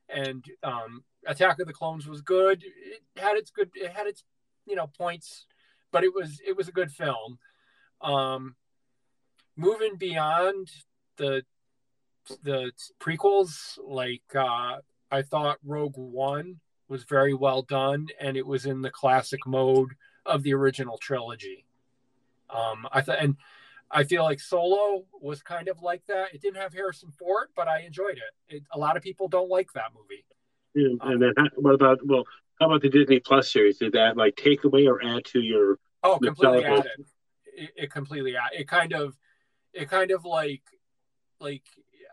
and 0.08 0.46
um, 0.62 1.04
Attack 1.26 1.60
of 1.60 1.66
the 1.66 1.74
Clones 1.74 2.08
was 2.08 2.22
good. 2.22 2.64
It 2.64 3.02
had 3.20 3.38
its 3.38 3.50
good, 3.50 3.72
it 3.74 3.92
had 3.92 4.06
its 4.06 4.24
you 4.68 4.76
know 4.76 4.86
points, 4.86 5.48
but 5.92 6.04
it 6.04 6.14
was 6.14 6.40
it 6.46 6.56
was 6.56 6.68
a 6.68 6.72
good 6.72 6.92
film. 6.92 7.40
Um, 8.02 8.56
moving 9.56 9.96
beyond 9.96 10.70
the 11.18 11.44
the 12.44 12.72
prequels. 13.00 13.80
Like 13.84 14.36
uh, 14.36 14.78
I 15.10 15.24
thought 15.24 15.58
Rogue 15.66 15.98
One 15.98 16.60
was 16.92 17.06
very 17.06 17.34
well 17.34 17.62
done, 17.62 18.10
and 18.20 18.36
it 18.36 18.46
was 18.46 18.66
in 18.66 18.82
the 18.82 18.90
classic 18.90 19.40
mode 19.48 19.92
of 20.26 20.44
the 20.44 20.54
original 20.54 20.98
trilogy. 20.98 21.66
Um, 22.50 22.86
I 22.92 23.00
thought, 23.00 23.20
and 23.20 23.38
I 23.90 24.04
feel 24.04 24.24
like 24.24 24.42
Solo 24.42 25.06
was 25.22 25.42
kind 25.42 25.70
of 25.70 25.82
like 25.82 26.06
that. 26.08 26.34
It 26.34 26.42
didn't 26.42 26.58
have 26.58 26.74
Harrison 26.74 27.10
Ford, 27.18 27.48
but 27.56 27.70
I 27.70 27.80
enjoyed 27.80 28.18
it. 28.18 28.56
it 28.56 28.64
a 28.74 28.78
lot 28.78 28.98
of 28.98 29.04
people 29.04 29.30
don't 29.30 29.50
like 29.50 29.72
that 29.72 29.94
movie. 29.96 30.26
Yeah, 30.76 31.10
and 31.10 31.22
then 31.22 31.34
what 31.56 31.76
about 31.76 32.06
well? 32.06 32.26
How 32.60 32.68
about 32.68 32.82
the 32.82 32.90
Disney 32.90 33.22
Plus 33.22 33.52
series? 33.52 33.78
Did 33.78 33.94
that 33.94 34.18
like 34.18 34.36
take 34.36 34.66
away 34.66 34.86
or 34.86 35.02
add 35.02 35.24
to 35.28 35.40
your? 35.40 35.80
Oh, 36.04 36.20
completely 36.20 36.66
added. 36.66 37.06
It, 37.56 37.70
it 37.76 37.92
completely 37.92 38.36
added. 38.36 38.60
It 38.60 38.68
kind 38.68 38.92
of, 38.92 39.18
it 39.74 39.90
kind 39.90 40.12
of 40.12 40.26
like, 40.26 40.64
like 41.40 41.64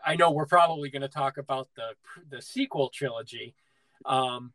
I 0.05 0.15
know 0.15 0.31
we're 0.31 0.45
probably 0.45 0.89
going 0.89 1.01
to 1.01 1.09
talk 1.09 1.37
about 1.37 1.67
the 1.75 1.89
the 2.29 2.41
sequel 2.41 2.89
trilogy. 2.89 3.55
Um, 4.05 4.53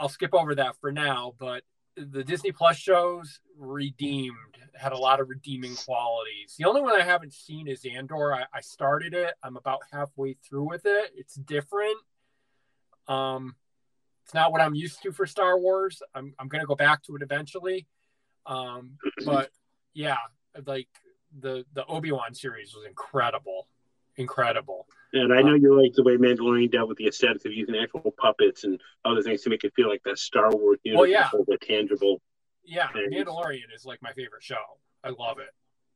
I'll 0.00 0.08
skip 0.08 0.34
over 0.34 0.54
that 0.54 0.76
for 0.80 0.90
now, 0.90 1.34
but 1.38 1.62
the 1.94 2.24
Disney 2.24 2.52
Plus 2.52 2.76
shows 2.76 3.40
redeemed 3.58 4.34
had 4.74 4.92
a 4.92 4.98
lot 4.98 5.20
of 5.20 5.28
redeeming 5.28 5.74
qualities. 5.76 6.54
The 6.58 6.64
only 6.64 6.80
one 6.80 6.98
I 6.98 7.04
haven't 7.04 7.34
seen 7.34 7.68
is 7.68 7.84
Andor. 7.84 8.34
I, 8.34 8.44
I 8.54 8.62
started 8.62 9.12
it. 9.12 9.34
I'm 9.42 9.58
about 9.58 9.80
halfway 9.92 10.34
through 10.34 10.68
with 10.68 10.86
it. 10.86 11.12
It's 11.14 11.34
different. 11.34 11.98
Um, 13.08 13.56
it's 14.24 14.32
not 14.32 14.52
what 14.52 14.62
I'm 14.62 14.74
used 14.74 15.02
to 15.02 15.12
for 15.12 15.26
Star 15.26 15.58
Wars. 15.58 16.02
I'm 16.14 16.32
I'm 16.38 16.48
gonna 16.48 16.64
go 16.64 16.76
back 16.76 17.02
to 17.04 17.16
it 17.16 17.22
eventually. 17.22 17.86
Um, 18.46 18.92
but 19.26 19.50
yeah, 19.92 20.16
like 20.64 20.88
the 21.38 21.66
the 21.74 21.84
Obi 21.86 22.12
Wan 22.12 22.32
series 22.32 22.74
was 22.74 22.86
incredible, 22.86 23.68
incredible. 24.20 24.86
And 25.12 25.32
I 25.32 25.42
know 25.42 25.54
you 25.54 25.80
like 25.80 25.92
the 25.94 26.04
way 26.04 26.16
Mandalorian 26.16 26.70
dealt 26.70 26.88
with 26.88 26.98
the 26.98 27.08
aesthetics 27.08 27.44
of 27.44 27.52
using 27.52 27.74
actual 27.74 28.14
puppets 28.16 28.62
and 28.64 28.80
other 29.04 29.22
things 29.22 29.42
to 29.42 29.50
make 29.50 29.64
it 29.64 29.72
feel 29.74 29.88
like 29.88 30.02
that 30.04 30.18
Star 30.18 30.50
Wars 30.54 30.78
universe, 30.84 31.00
well, 31.00 31.10
yeah. 31.10 31.28
the 31.48 31.58
tangible. 31.58 32.20
Yeah, 32.64 32.92
things. 32.92 33.12
Mandalorian 33.12 33.74
is 33.74 33.84
like 33.84 34.00
my 34.02 34.12
favorite 34.12 34.42
show. 34.42 34.54
I 35.02 35.08
love 35.08 35.38
it. 35.38 35.50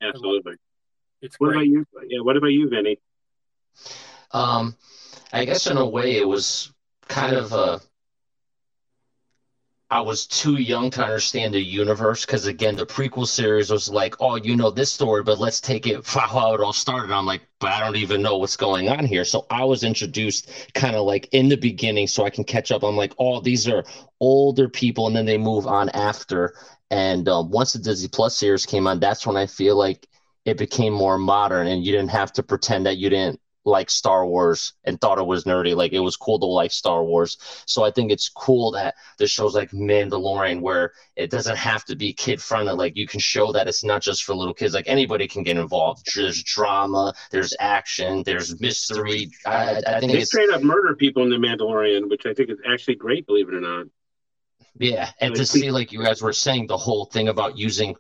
Absolutely. 0.05 0.53
Love 0.53 0.55
it. 0.55 1.27
It's 1.27 1.39
what 1.39 1.53
great. 1.53 1.57
about 1.57 1.67
you? 1.67 1.87
Yeah, 2.09 2.21
what 2.23 2.37
about 2.37 2.49
you, 2.49 2.69
Vinny? 2.69 2.99
Um, 4.33 4.77
I 5.33 5.45
guess 5.45 5.69
in 5.69 5.77
a 5.77 5.89
way 5.89 6.17
it 6.17 6.27
was 6.27 6.73
kind 7.09 7.37
of 7.37 7.53
a 7.53 7.81
I 9.95 10.01
was 10.01 10.27
too 10.27 10.57
young 10.57 10.91
to 10.91 11.05
understand 11.05 11.55
the 11.55 11.61
universe 11.61 12.27
because 12.27 12.47
again, 12.47 12.75
the 12.75 12.85
prequel 12.85 13.29
series 13.29 13.71
was 13.71 13.89
like, 13.89 14.17
oh, 14.19 14.35
you 14.35 14.57
know 14.57 14.69
this 14.69 14.91
story, 14.91 15.23
but 15.23 15.39
let's 15.39 15.61
take 15.61 15.87
it 15.87 16.05
how 16.05 16.53
it 16.53 16.61
all 16.61 16.73
started. 16.73 17.13
I'm 17.13 17.27
like, 17.27 17.43
but 17.61 17.71
I 17.71 17.79
don't 17.79 17.95
even 17.95 18.21
know 18.21 18.39
what's 18.39 18.57
going 18.57 18.89
on 18.89 19.07
here. 19.07 19.25
So 19.25 19.47
I 19.51 19.63
was 19.63 19.85
introduced 19.85 20.51
kind 20.75 20.97
of 20.97 21.07
like 21.07 21.29
in 21.31 21.49
the 21.49 21.57
beginning, 21.57 22.09
so 22.09 22.25
I 22.25 22.31
can 22.31 22.43
catch 22.43 22.73
up. 22.73 22.83
I'm 22.83 22.97
like, 22.97 23.15
oh, 23.21 23.41
these 23.41 23.69
are 23.69 23.85
older 24.19 24.69
people, 24.69 25.07
and 25.07 25.15
then 25.15 25.27
they 25.27 25.39
move 25.39 25.69
on 25.69 25.91
after. 25.91 26.57
And 26.91 27.29
um, 27.29 27.53
once 27.53 27.75
the 27.75 27.79
Disney 27.79 28.09
Plus 28.09 28.37
series 28.37 28.67
came 28.67 28.89
on, 28.89 28.99
that's 28.99 29.25
when 29.25 29.37
I 29.37 29.47
feel 29.47 29.77
like 29.77 30.09
it 30.45 30.59
became 30.59 30.93
more 30.93 31.19
modern, 31.19 31.69
and 31.69 31.85
you 31.85 31.93
didn't 31.93 32.11
have 32.11 32.33
to 32.33 32.43
pretend 32.43 32.87
that 32.87 32.97
you 32.97 33.11
didn't 33.11 33.41
like 33.65 33.91
Star 33.91 34.27
Wars 34.27 34.75
and 34.85 35.01
thought 35.01 35.19
it 35.19 35.27
was 35.27 35.45
nerdy. 35.45 35.75
Like 35.75 35.93
it 35.93 36.01
was 36.01 36.17
cool 36.17 36.39
to 36.39 36.47
like 36.47 36.71
Star 36.71 37.05
Wars. 37.05 37.39
So 37.67 37.85
I 37.85 37.91
think 37.91 38.11
it's 38.11 38.29
cool 38.29 38.71
that 38.73 38.95
the 39.19 39.27
shows 39.27 39.55
like 39.55 39.71
Mandalorian, 39.71 40.61
where 40.61 40.93
it 41.17 41.31
doesn't 41.31 41.57
have 41.57 41.85
to 41.87 41.97
be 41.97 42.13
kid 42.13 42.41
friendly. 42.43 42.75
Like 42.75 42.97
you 42.97 43.07
can 43.07 43.21
show 43.21 43.53
that 43.53 43.69
it's 43.69 43.85
not 43.85 44.03
just 44.03 44.25
for 44.25 44.35
little 44.35 44.55
kids. 44.55 44.75
Like 44.75 44.89
anybody 44.89 45.27
can 45.27 45.43
get 45.43 45.57
involved. 45.57 46.07
There's 46.15 46.43
drama, 46.43 47.15
there's 47.31 47.55
action, 47.59 48.23
there's 48.25 48.61
mystery. 48.61 49.31
I, 49.47 49.83
I 49.87 50.01
think 50.01 50.13
they 50.13 50.25
straight 50.25 50.51
up 50.51 50.63
murder 50.63 50.95
people 50.95 51.23
in 51.23 51.31
the 51.31 51.37
Mandalorian, 51.37 52.09
which 52.09 52.27
I 52.27 52.35
think 52.35 52.51
is 52.51 52.59
actually 52.71 52.97
great, 52.97 53.27
believe 53.27 53.49
it 53.49 53.55
or 53.55 53.61
not. 53.61 53.87
Yeah, 54.79 55.11
and 55.21 55.35
to 55.37 55.47
see 55.47 55.71
like 55.71 55.93
you 55.93 56.03
guys 56.03 56.21
were 56.21 56.33
saying 56.33 56.67
the 56.67 56.77
whole 56.77 57.07
thing 57.07 57.29
about 57.29 57.57
using 57.57 57.95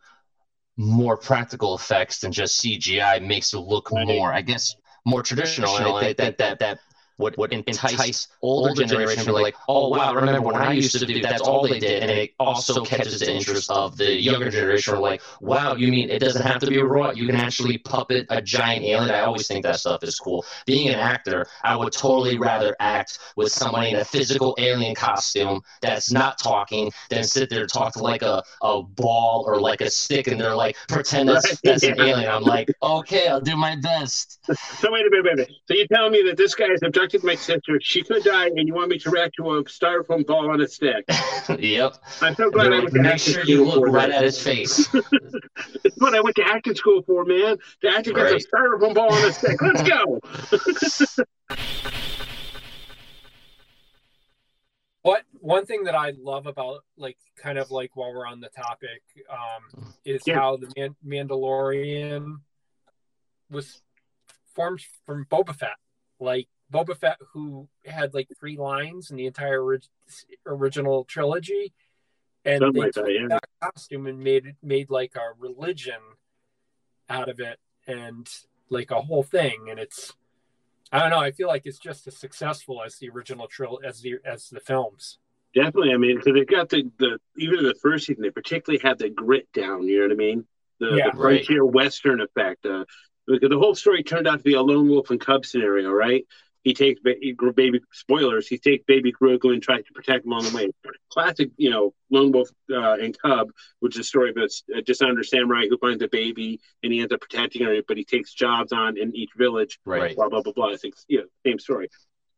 more 0.76 1.16
practical 1.16 1.76
effects 1.76 2.18
than 2.18 2.33
just 2.33 2.61
CGI 2.61 3.25
makes 3.25 3.54
it 3.54 3.61
look 3.61 3.92
more. 3.92 4.33
I 4.33 4.42
guess 4.42 4.75
more 5.04 5.23
traditional, 5.23 5.76
and 5.76 5.87
I 5.87 6.00
think 6.00 6.16
that 6.18 6.38
that 6.38 6.58
that 6.61 6.78
would, 7.18 7.37
would 7.37 7.52
entice 7.52 8.28
older 8.42 8.85
generation 8.85 9.25
to 9.25 9.33
be 9.33 9.40
like, 9.40 9.54
oh 9.68 9.88
wow, 9.88 10.14
remember 10.14 10.40
when 10.40 10.56
I 10.56 10.73
used 10.73 10.99
to 10.99 11.06
do 11.06 11.21
that's 11.21 11.40
all 11.40 11.66
they 11.66 11.78
did, 11.78 12.02
and 12.02 12.11
it 12.11 12.35
also 12.38 12.85
catches 12.85 13.21
the 13.21 13.33
interest 13.33 13.71
of 13.71 13.97
the 13.97 14.21
younger 14.21 14.50
generation. 14.50 14.99
Like, 15.00 15.23
wow, 15.40 15.75
you 15.75 15.88
mean 15.90 16.11
it 16.11 16.18
doesn't 16.18 16.42
have 16.42 16.61
to 16.61 16.66
be 16.66 16.78
a 16.78 16.85
robot? 16.85 17.16
You 17.16 17.26
can 17.26 17.37
actually 17.37 17.78
puppet 17.78 18.26
a 18.30 18.42
giant 18.42 18.85
alien. 18.85 19.11
I 19.14 19.21
always 19.21 19.47
think 19.47 19.64
that 19.64 19.76
stuff 19.76 20.02
is 20.02 20.18
cool. 20.18 20.44
Being 20.66 20.88
an 20.88 20.99
actor, 20.99 21.47
I 21.62 21.76
would 21.76 21.92
totally 21.92 22.38
rather 22.38 22.76
act 22.80 23.18
with 23.37 23.52
somebody 23.52 23.90
in 23.90 23.97
a 23.97 24.04
physical 24.04 24.54
alien 24.59 24.94
costume 24.94 25.62
that's 25.83 26.11
not 26.11 26.38
talking 26.38 26.90
than 27.11 27.25
sit 27.25 27.50
there 27.50 27.61
and 27.61 27.73
talk 27.73 27.92
to 27.94 28.00
like 28.00 28.23
a, 28.23 28.42
a 28.62 28.83
ball 28.83 29.44
or 29.47 29.61
like 29.61 29.80
a 29.80 29.90
stick, 29.90 30.26
and 30.26 30.40
they're 30.40 30.56
like 30.56 30.76
pretend 30.88 31.28
that's, 31.28 31.49
right. 31.49 31.61
that's 31.62 31.83
an 31.85 32.00
alien. 32.00 32.28
I'm 32.28 32.42
like, 32.42 32.73
okay, 32.83 33.28
I'll 33.28 33.40
do 33.40 33.56
my 33.56 33.76
best. 33.76 34.40
So 34.80 34.92
wait 34.92 35.06
a 35.06 35.11
minute, 35.11 35.25
wait 35.25 35.33
a 35.33 35.37
minute. 35.37 35.52
So 35.66 35.75
you 35.75 35.87
tell 35.87 36.11
me 36.11 36.23
that 36.26 36.37
this 36.37 36.54
guy 36.54 36.66
is 36.66 36.83
abducted 36.83 37.03
abducted 37.04 37.25
my 37.25 37.34
sister. 37.34 37.78
She 37.80 38.02
could 38.02 38.25
die, 38.25 38.46
and 38.46 38.66
you 38.66 38.75
want 38.75 38.88
me 38.88 38.99
to 38.99 39.11
react 39.11 39.37
to 39.37 39.50
a 39.50 39.64
styrofoam 39.64 40.26
ball 40.26 40.50
on 40.50 40.61
a 40.61 40.68
stick. 40.68 41.04
yep. 41.58 41.96
I'm 42.20 42.34
so 42.34 42.50
glad 42.50 42.73
I 42.73 42.78
went 42.80 42.92
to 42.94 43.02
Make 43.02 43.18
sure 43.18 43.44
you 43.44 43.64
look 43.64 43.87
right 43.87 44.11
at 44.11 44.25
his 44.25 44.42
face. 44.42 44.88
it's 45.84 45.96
what 45.99 46.14
I 46.14 46.20
went 46.20 46.37
to 46.37 46.44
acting 46.44 46.75
school 46.75 47.02
for, 47.02 47.25
man. 47.25 47.58
To 47.82 47.88
act 47.88 48.06
against 48.06 48.32
right. 48.32 48.42
a 48.42 48.46
styrofoam 48.56 48.94
ball 48.94 49.12
on 49.12 49.25
a 49.25 49.32
stick. 49.32 49.61
Let's 49.61 49.82
go. 49.82 50.20
what 55.02 55.23
one 55.40 55.66
thing 55.66 55.84
that 55.84 55.94
I 55.94 56.14
love 56.18 56.46
about 56.46 56.80
like 56.96 57.18
kind 57.37 57.58
of 57.58 57.70
like 57.70 57.94
while 57.94 58.14
we're 58.14 58.26
on 58.26 58.40
the 58.40 58.49
topic 58.49 59.02
um, 59.30 59.92
is 60.04 60.23
yeah. 60.26 60.37
how 60.37 60.56
the 60.56 60.73
Man- 60.76 60.96
Mandalorian 61.06 62.37
was 63.50 63.82
formed 64.54 64.80
from 65.04 65.26
Boba 65.30 65.54
Fett. 65.54 65.76
Like 66.20 66.49
Boba 66.73 66.97
Fett, 66.97 67.18
who 67.33 67.68
had 67.85 68.14
like 68.14 68.28
three 68.38 68.56
lines 68.56 69.11
in 69.11 69.16
the 69.16 69.26
entire 69.26 69.62
orig- 69.62 69.88
original 70.47 71.04
trilogy, 71.04 71.73
and 72.44 72.61
Something 72.61 72.73
they 72.75 72.87
like 72.87 72.92
took 72.92 73.06
that, 73.06 73.12
yeah. 73.12 73.26
that 73.28 73.44
costume 73.61 74.06
and 74.06 74.21
made 74.21 74.47
it 74.47 74.56
made 74.62 74.90
like 74.90 75.14
a 75.16 75.38
religion 75.38 76.00
out 77.09 77.28
of 77.28 77.40
it, 77.40 77.59
and 77.87 78.28
like 78.71 78.90
a 78.90 79.00
whole 79.00 79.23
thing. 79.23 79.68
And 79.71 79.78
it's 79.78 80.14
I 80.92 81.00
don't 81.00 81.11
know. 81.11 81.21
I 81.21 81.33
feel 81.33 81.49
like 81.49 81.66
it's 81.66 81.78
just 81.78 82.06
as 82.06 82.16
successful 82.16 82.83
as 82.85 82.97
the 82.97 83.11
original 83.11 83.47
trilogy 83.47 83.87
as 83.87 84.00
the 84.00 84.14
as 84.25 84.49
the 84.50 84.61
films. 84.61 85.18
Definitely. 85.54 85.92
I 85.92 85.97
mean, 85.97 86.16
because 86.16 86.35
they 86.35 86.44
got 86.44 86.68
the 86.68 86.90
the 86.99 87.18
even 87.37 87.62
the 87.62 87.75
first 87.80 88.06
season, 88.06 88.23
they 88.23 88.30
particularly 88.30 88.80
had 88.83 88.99
the 88.99 89.11
grit 89.11 89.52
down. 89.52 89.85
You 89.85 90.00
know 90.00 90.04
what 90.06 90.12
I 90.12 90.16
mean? 90.16 90.47
The, 90.80 90.97
yeah, 90.97 91.11
the 91.11 91.16
frontier 91.16 91.62
right. 91.62 91.75
western 91.75 92.21
effect. 92.21 92.66
Uh, 92.66 92.85
because 93.26 93.49
the 93.49 93.59
whole 93.59 93.75
story 93.75 94.02
turned 94.02 94.28
out 94.28 94.38
to 94.38 94.44
be 94.44 94.54
a 94.54 94.61
lone 94.61 94.88
wolf 94.88 95.11
and 95.11 95.21
cub 95.21 95.47
scenario, 95.47 95.90
right? 95.90 96.26
He 96.64 96.73
takes 96.73 96.99
baby 97.00 97.80
spoilers. 97.92 98.49
He 98.49 98.56
takes 98.56 98.85
baby 98.87 99.12
Grogu 99.12 99.52
and 99.52 99.62
tries 99.62 99.85
to 99.85 99.92
protect 99.92 100.25
him 100.25 100.33
on 100.33 100.44
the 100.44 100.56
way. 100.56 100.71
Classic, 101.11 101.50
you 101.59 101.68
know, 101.68 101.92
lone 102.11 102.33
wolf 102.33 102.49
uh, 102.73 102.94
and 102.94 103.16
cub, 103.18 103.50
which 103.80 103.97
is 103.97 104.00
a 104.00 104.04
story 104.04 104.30
about 104.30 104.49
a 104.75 104.80
dishonored 104.80 105.26
samurai 105.26 105.66
who 105.68 105.76
finds 105.76 106.02
a 106.02 106.09
baby 106.09 106.59
and 106.83 106.90
he 106.90 107.00
ends 107.00 107.12
up 107.12 107.21
protecting 107.21 107.66
her, 107.66 107.83
but 107.87 107.99
he 107.99 108.04
takes 108.04 108.33
jobs 108.33 108.73
on 108.73 108.97
in 108.97 109.14
each 109.14 109.30
village. 109.37 109.78
Right. 109.85 110.16
Blah 110.16 110.30
blah 110.30 110.40
blah 110.40 110.54
blah. 110.54 110.73
I 110.73 110.76
think 110.76 110.94
you 111.06 111.18
know, 111.18 111.25
same 111.44 111.59
story. 111.59 111.90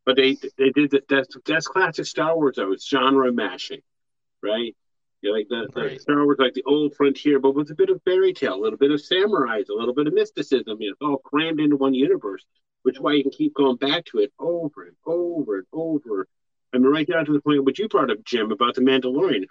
But 0.05 0.17
they 0.17 0.37
they 0.59 0.71
did 0.71 0.91
that. 0.91 1.09
That's 1.09 1.37
that's 1.47 1.69
classic 1.69 2.07
Star 2.07 2.35
Wars 2.35 2.57
though. 2.57 2.73
It's 2.73 2.89
genre 2.89 3.33
mashing, 3.33 3.83
right? 4.43 4.75
You 5.23 5.31
know, 5.31 5.37
like 5.37 5.47
the, 5.49 5.81
right. 5.81 5.95
the, 5.95 5.99
Star 6.01 6.25
Wars, 6.25 6.39
like 6.41 6.55
the 6.55 6.65
old 6.67 6.97
frontier, 6.97 7.39
but 7.39 7.55
with 7.55 7.71
a 7.71 7.75
bit 7.77 7.91
of 7.91 8.03
fairy 8.05 8.33
tale, 8.33 8.55
a 8.55 8.61
little 8.61 8.79
bit 8.79 8.91
of 8.91 9.01
samurais, 9.01 9.69
a 9.69 9.73
little 9.73 9.95
bit 9.95 10.09
of 10.09 10.15
mysticism. 10.15 10.79
You 10.81 10.89
know, 10.89 10.93
it's 10.93 11.03
all 11.03 11.19
crammed 11.19 11.61
into 11.61 11.77
one 11.77 11.95
universe, 11.95 12.45
which 12.87 12.95
is 12.95 13.01
why 13.01 13.15
you 13.15 13.23
can 13.25 13.33
keep 13.33 13.53
going 13.53 13.75
back 13.75 14.05
to 14.05 14.19
it 14.19 14.33
over 14.39 14.85
and 14.85 14.95
over 15.05 15.57
and 15.57 15.67
over. 15.73 16.29
I 16.73 16.79
mean, 16.79 16.89
right 16.89 17.05
down 17.05 17.25
to 17.27 17.33
the 17.33 17.41
point 17.41 17.65
what 17.65 17.81
you 17.81 17.89
brought 17.89 18.13
up, 18.13 18.23
Jim, 18.25 18.53
about 18.53 18.77
the 18.77 18.81
Mandalorian. 18.81 19.47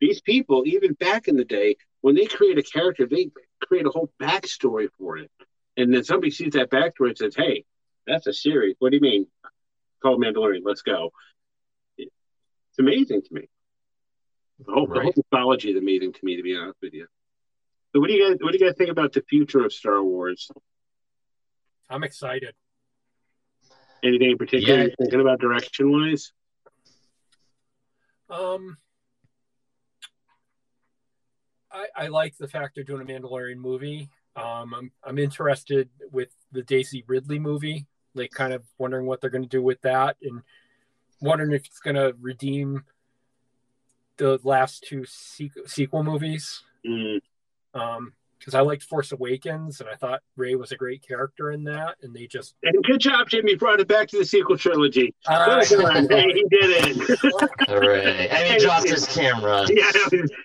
These 0.00 0.22
people, 0.22 0.62
even 0.64 0.94
back 0.94 1.28
in 1.28 1.36
the 1.36 1.44
day, 1.44 1.76
when 2.00 2.14
they 2.14 2.24
create 2.24 2.56
a 2.56 2.62
character, 2.62 3.06
they 3.06 3.28
create 3.60 3.84
a 3.84 3.90
whole 3.90 4.10
backstory 4.18 4.88
for 4.96 5.18
it. 5.18 5.30
And 5.76 5.92
then 5.92 6.02
somebody 6.02 6.30
sees 6.30 6.54
that 6.54 6.70
backstory 6.70 7.08
and 7.08 7.18
says, 7.18 7.36
"Hey, 7.36 7.66
that's 8.06 8.26
a 8.26 8.32
series. 8.32 8.74
What 8.78 8.88
do 8.90 8.96
you 8.96 9.02
mean? 9.02 9.26
Call 10.02 10.18
Mandalorian. 10.18 10.62
Let's 10.64 10.80
go." 10.80 11.12
It's 11.98 12.08
amazing 12.78 13.20
to 13.20 13.34
me. 13.34 13.50
The 14.64 14.72
whole, 14.72 14.86
right. 14.86 14.94
the 14.94 15.02
whole 15.02 15.12
mythology 15.14 15.72
is 15.72 15.76
amazing 15.76 16.14
to 16.14 16.20
me, 16.22 16.36
to 16.36 16.42
be 16.42 16.56
honest 16.56 16.78
with 16.80 16.94
you. 16.94 17.06
So, 17.92 18.00
what 18.00 18.08
do 18.08 18.14
you 18.14 18.30
guys 18.30 18.38
what 18.40 18.52
do 18.52 18.58
you 18.58 18.64
guys 18.64 18.78
think 18.78 18.90
about 18.90 19.12
the 19.12 19.20
future 19.28 19.62
of 19.62 19.74
Star 19.74 20.02
Wars? 20.02 20.50
I'm 21.90 22.02
excited. 22.02 22.54
Anything 24.02 24.30
in 24.30 24.38
particular 24.38 24.74
yeah. 24.74 24.82
you're 24.84 24.96
thinking 24.96 25.20
about 25.20 25.40
direction 25.40 25.90
wise? 25.90 26.32
Um, 28.30 28.76
I, 31.72 31.86
I 31.96 32.06
like 32.08 32.36
the 32.36 32.48
fact 32.48 32.74
they're 32.74 32.84
doing 32.84 33.02
a 33.02 33.04
Mandalorian 33.04 33.56
movie. 33.56 34.10
Um, 34.36 34.74
I'm 34.74 34.92
I'm 35.02 35.18
interested 35.18 35.88
with 36.12 36.28
the 36.52 36.62
Daisy 36.62 37.04
Ridley 37.06 37.38
movie, 37.38 37.86
like 38.14 38.30
kind 38.30 38.52
of 38.52 38.62
wondering 38.78 39.06
what 39.06 39.20
they're 39.20 39.30
going 39.30 39.42
to 39.42 39.48
do 39.48 39.62
with 39.62 39.80
that, 39.82 40.16
and 40.22 40.42
wondering 41.20 41.52
if 41.52 41.66
it's 41.66 41.80
going 41.80 41.96
to 41.96 42.14
redeem 42.20 42.84
the 44.16 44.38
last 44.44 44.84
two 44.86 45.00
sequ- 45.00 45.68
sequel 45.68 46.04
movies. 46.04 46.62
Mm. 46.86 47.20
Um, 47.74 48.12
because 48.38 48.54
I 48.54 48.60
liked 48.60 48.82
Force 48.82 49.12
Awakens, 49.12 49.80
and 49.80 49.88
I 49.88 49.94
thought 49.94 50.20
Rey 50.36 50.54
was 50.54 50.72
a 50.72 50.76
great 50.76 51.06
character 51.06 51.52
in 51.52 51.64
that, 51.64 51.96
and 52.02 52.14
they 52.14 52.26
just 52.26 52.54
And 52.62 52.82
good 52.84 53.00
job, 53.00 53.28
Jimmy. 53.28 53.54
Brought 53.54 53.80
it 53.80 53.88
back 53.88 54.08
to 54.08 54.18
the 54.18 54.24
sequel 54.24 54.56
trilogy. 54.56 55.14
Uh, 55.26 55.64
hey, 55.64 56.32
he 56.32 56.46
did 56.50 56.98
it. 56.98 57.68
All 57.68 57.80
right. 57.80 58.30
And 58.30 58.48
he 58.48 58.58
dropped 58.58 58.88
his 58.88 59.06
camera. 59.06 59.66
yeah, 59.68 59.90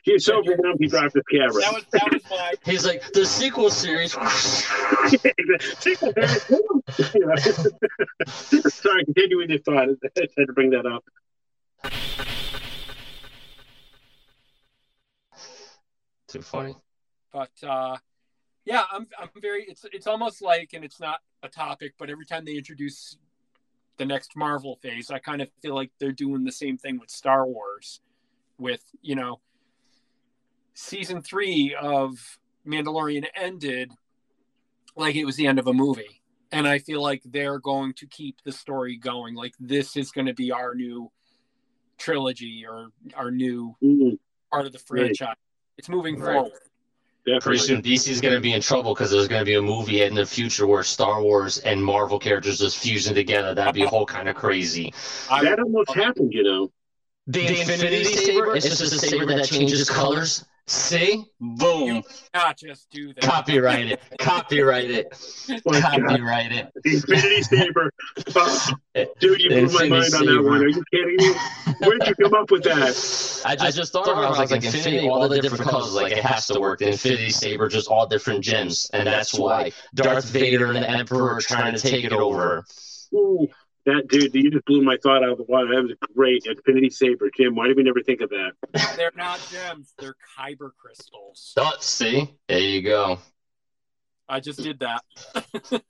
he 0.04 0.14
was 0.14 0.26
so 0.26 0.40
overwhelmed 0.40 0.78
he 0.80 0.88
dropped 0.88 1.14
his 1.14 1.24
camera. 1.32 1.54
that 1.54 1.74
was 1.74 1.84
that 1.92 2.10
was 2.12 2.22
my 2.30 2.54
He's 2.66 2.86
like, 2.86 3.04
the 3.14 3.26
sequel 3.26 3.70
series. 3.70 4.12
Sequel, 5.80 6.14
you 7.14 7.26
know. 7.26 7.36
Sorry, 8.26 9.06
continue 9.06 9.38
with 9.38 9.50
your 9.50 9.60
thought. 9.60 9.90
I 10.04 10.10
had 10.16 10.48
to 10.48 10.54
bring 10.54 10.72
that 10.72 10.86
up. 10.86 11.04
Too 16.28 16.42
funny. 16.42 16.76
But 17.34 17.52
uh 17.68 17.98
yeah 18.66 18.84
i'm 18.92 19.08
i'm 19.20 19.30
very 19.42 19.66
it's 19.68 19.86
it's 19.92 20.08
almost 20.08 20.42
like 20.42 20.70
and 20.74 20.86
it's 20.86 21.00
not 21.00 21.20
a 21.42 21.50
topic 21.50 21.94
but 21.98 22.10
every 22.10 22.26
time 22.26 22.46
they 22.46 22.56
introduce 22.56 23.18
the 23.98 24.06
next 24.06 24.36
marvel 24.38 24.78
phase 24.82 25.12
i 25.12 25.20
kind 25.20 25.42
of 25.42 25.50
feel 25.62 25.76
like 25.76 25.92
they're 26.00 26.12
doing 26.12 26.46
the 26.46 26.52
same 26.52 26.78
thing 26.78 26.98
with 27.00 27.10
star 27.10 27.46
wars 27.46 28.00
with 28.58 28.84
you 29.02 29.16
know 29.16 29.40
season 30.74 31.22
3 31.22 31.76
of 31.82 32.40
mandalorian 32.66 33.26
ended 33.36 33.92
like 34.96 35.16
it 35.16 35.26
was 35.26 35.36
the 35.36 35.48
end 35.48 35.60
of 35.60 35.68
a 35.68 35.74
movie. 35.74 36.22
And 36.52 36.68
i 36.68 36.78
feel 36.78 37.02
like 37.02 37.24
they're 37.26 37.58
going 37.60 37.94
to 37.96 38.06
keep 38.06 38.38
the 38.44 38.52
story 38.52 38.96
going. 38.96 39.34
Like 39.34 39.56
this 39.60 39.98
is 39.98 40.12
going 40.12 40.28
to 40.28 40.36
be 40.36 40.52
our 40.52 40.76
new 40.76 41.12
trilogy 41.98 42.64
or 42.68 42.90
our 43.16 43.32
new 43.32 43.76
Mm, 43.84 44.20
part 44.52 44.68
of 44.68 44.72
the 44.72 44.78
Right. 44.78 45.18
franchise. 45.18 45.36
It's 45.78 45.90
moving 45.90 46.20
Right. 46.20 46.36
forward 46.36 46.62
definitely. 47.26 47.42
Pretty 47.42 47.60
soon, 47.60 47.82
DC 47.82 48.10
is 48.10 48.22
going 48.22 48.34
to 48.34 48.40
be 48.42 48.54
in 48.54 48.62
trouble 48.62 48.94
because 48.94 49.12
there's 49.12 49.28
going 49.28 49.42
to 49.42 49.46
be 49.46 49.56
a 49.56 49.62
movie 49.62 50.02
in 50.04 50.14
the 50.14 50.26
future 50.26 50.68
where 50.68 50.84
Star 50.84 51.22
Wars 51.22 51.58
and 51.60 51.84
Marvel 51.84 52.20
characters 52.20 52.60
just 52.60 52.78
fusing 52.78 53.16
together. 53.16 53.54
That'd 53.54 53.74
be 53.76 53.84
a 53.84 53.88
whole 53.88 54.06
kind 54.06 54.30
of 54.30 54.36
crazy. 54.36 54.94
I- 55.30 55.44
That 55.44 55.60
almost 55.60 55.94
happened, 55.94 56.34
you 56.34 56.44
know. 56.44 56.72
The, 57.28 57.48
Infinity 57.62 58.04
Saber, 58.04 58.54
it's 58.56 58.68
just 58.68 58.82
a 58.82 58.88
saber 58.90 59.26
that 59.28 59.46
changes 59.46 59.90
colors. 59.90 60.44
See? 60.66 61.26
Boom. 61.42 62.04
not 62.34 62.58
just 62.58 62.90
do 62.90 63.14
that. 63.14 63.22
Copyright 63.22 63.88
it. 63.88 64.02
Copyright 64.20 64.90
it. 64.90 65.08
My 65.66 65.82
God. 65.82 66.02
Copyright 66.08 66.52
it. 66.54 66.72
Infinity 66.86 67.42
Saber. 67.44 67.92
Oh, 68.36 68.70
dude, 69.20 69.42
you 69.42 69.50
blew 69.50 69.68
my 69.68 69.84
Infinity 69.84 69.90
mind 69.90 70.14
on 70.14 70.26
that 70.26 70.44
one. 70.44 70.64
Are 70.64 70.68
you 70.68 70.84
kidding 70.92 71.16
me? 71.18 71.34
Where'd 71.80 72.08
you 72.08 72.16
come 72.16 72.34
up 72.34 72.50
with 72.50 72.64
that? 72.64 72.78
I 72.78 72.86
just, 72.88 73.46
I 73.46 73.72
just 73.72 73.92
thought 73.92 74.08
about 74.08 74.24
it. 74.24 74.38
I 74.38 74.42
was 74.42 74.52
like, 74.52 74.64
Infinity, 74.64 75.10
all 75.10 75.28
the 75.28 75.42
different 75.42 75.70
colors, 75.70 75.94
like 75.94 76.14
it 76.14 76.24
has 76.24 76.48
to 76.48 76.60
work. 76.62 76.80
The 76.80 76.92
Infinity 76.92 77.32
Saber, 77.32 77.68
just 77.68 77.90
all 77.90 78.08
different 78.08 78.42
gems. 78.42 78.90
And 78.94 79.06
that's 79.06 79.38
why 79.38 79.74
Darth 79.94 80.26
Vader 80.26 80.68
and 80.68 80.78
the 80.78 80.90
Emperor 80.90 81.34
are 81.34 81.42
trying 81.42 81.76
to 81.76 81.80
take 81.80 82.06
it 82.06 82.14
over. 82.14 82.66
Ooh, 83.14 83.48
that 83.86 84.08
dude, 84.08 84.34
you 84.34 84.50
just 84.52 84.66
blew 84.66 84.82
my 84.82 84.98
thought 85.04 85.24
out 85.24 85.30
of 85.32 85.38
the 85.38 85.44
water. 85.44 85.68
That 85.76 85.84
was 85.84 85.92
a 85.92 86.14
great. 86.14 86.46
Infinity 86.46 86.90
Saber, 86.90 87.30
Jim. 87.36 87.56
Why 87.56 87.68
did 87.68 87.78
we 87.78 87.84
never 87.84 88.02
think 88.02 88.22
of 88.22 88.30
that? 88.30 88.52
They're 88.96 89.12
not 89.16 89.40
gems. 89.52 89.94
They're 90.00 90.16
kyber 90.38 90.72
crystals. 90.78 91.54
Oh, 91.58 91.72
see? 91.80 92.34
There 92.48 92.60
you 92.60 92.82
go. 92.82 93.20
I 94.30 94.40
just 94.40 94.64
did 94.64 94.80
that. 94.80 95.04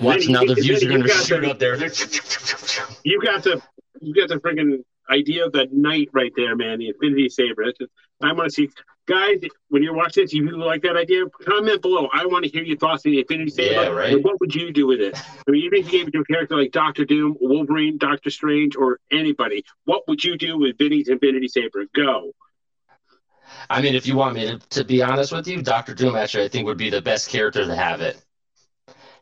Watch 0.00 0.24
Then 0.24 0.32
now 0.32 0.42
you- 0.42 0.54
the 0.54 0.60
views 0.60 0.82
are 0.84 0.88
going 0.88 1.02
to 1.02 1.08
shoot 1.08 1.40
the- 1.40 1.50
up 1.50 1.58
there. 1.58 1.76
You 3.04 3.20
got 3.22 3.42
the 3.42 3.60
you 4.00 4.14
got 4.14 4.28
the 4.28 4.36
freaking 4.36 4.82
idea 5.10 5.44
of 5.46 5.52
the 5.52 5.68
knight 5.70 6.08
right 6.12 6.32
there, 6.36 6.56
man. 6.56 6.78
The 6.78 6.88
Infinity 6.88 7.28
Saber. 7.28 7.64
That's 7.66 7.78
just, 7.78 7.90
I 8.22 8.32
want 8.32 8.48
to 8.48 8.54
see 8.54 8.68
guys 9.06 9.40
when 9.68 9.82
you're 9.82 9.94
watching 9.94 10.24
this. 10.24 10.32
If 10.32 10.40
you 10.40 10.56
like 10.56 10.82
that 10.82 10.96
idea, 10.96 11.24
comment 11.44 11.82
below. 11.82 12.08
I 12.12 12.26
want 12.26 12.44
to 12.44 12.50
hear 12.50 12.62
your 12.62 12.76
thoughts 12.76 13.04
on 13.06 13.12
the 13.12 13.20
Infinity 13.20 13.50
Saber. 13.50 13.82
Yeah, 13.82 13.88
right. 13.88 14.22
What 14.22 14.40
would 14.40 14.54
you 14.54 14.72
do 14.72 14.86
with 14.86 15.00
it? 15.00 15.16
I 15.16 15.50
mean, 15.50 15.64
even 15.64 15.80
if 15.80 15.86
you 15.86 15.98
gave 15.98 16.08
it 16.08 16.12
to 16.12 16.20
a 16.20 16.24
character 16.24 16.56
like 16.56 16.72
Doctor 16.72 17.04
Doom, 17.04 17.36
Wolverine, 17.40 17.98
Doctor 17.98 18.30
Strange, 18.30 18.76
or 18.76 19.00
anybody, 19.10 19.64
what 19.84 20.02
would 20.08 20.22
you 20.24 20.36
do 20.36 20.58
with 20.58 20.78
Vinny's 20.78 21.08
Infinity 21.08 21.48
Saber? 21.48 21.84
Go. 21.94 22.32
I 23.70 23.80
mean, 23.80 23.94
if 23.94 24.06
you 24.06 24.16
want 24.16 24.34
me 24.34 24.46
to, 24.46 24.58
to 24.70 24.84
be 24.84 25.02
honest 25.02 25.32
with 25.32 25.46
you, 25.46 25.62
Doctor 25.62 25.94
Doom 25.94 26.16
actually 26.16 26.44
I 26.44 26.48
think 26.48 26.66
would 26.66 26.78
be 26.78 26.90
the 26.90 27.02
best 27.02 27.28
character 27.28 27.64
to 27.64 27.74
have 27.74 28.00
it. 28.00 28.22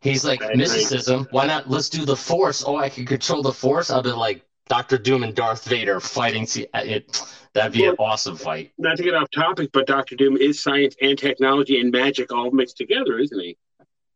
He's 0.00 0.24
like 0.24 0.40
mysticism. 0.56 1.28
Why 1.30 1.46
not? 1.46 1.70
Let's 1.70 1.88
do 1.88 2.04
the 2.04 2.16
Force. 2.16 2.64
Oh, 2.66 2.76
I 2.76 2.88
can 2.88 3.06
control 3.06 3.42
the 3.42 3.52
Force. 3.52 3.88
I'll 3.88 4.02
be 4.02 4.10
like 4.10 4.44
Doctor 4.72 4.96
Doom 4.96 5.22
and 5.22 5.34
Darth 5.34 5.68
Vader 5.68 6.00
fighting. 6.00 6.46
To, 6.46 6.66
uh, 6.72 6.80
it, 6.82 7.22
that'd 7.52 7.74
be 7.74 7.84
an 7.84 7.94
awesome 7.98 8.36
fight. 8.36 8.72
Not 8.78 8.96
to 8.96 9.02
get 9.02 9.14
off 9.14 9.30
topic, 9.30 9.68
but 9.70 9.86
Doctor 9.86 10.16
Doom 10.16 10.38
is 10.38 10.62
science 10.62 10.96
and 11.02 11.18
technology 11.18 11.78
and 11.78 11.92
magic 11.92 12.32
all 12.32 12.50
mixed 12.50 12.78
together, 12.78 13.18
isn't 13.18 13.38
he? 13.38 13.58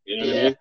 You 0.07 0.16
know 0.16 0.27
what 0.27 0.33
I 0.33 0.37
Yeah. 0.38 0.45
mean? 0.45 0.57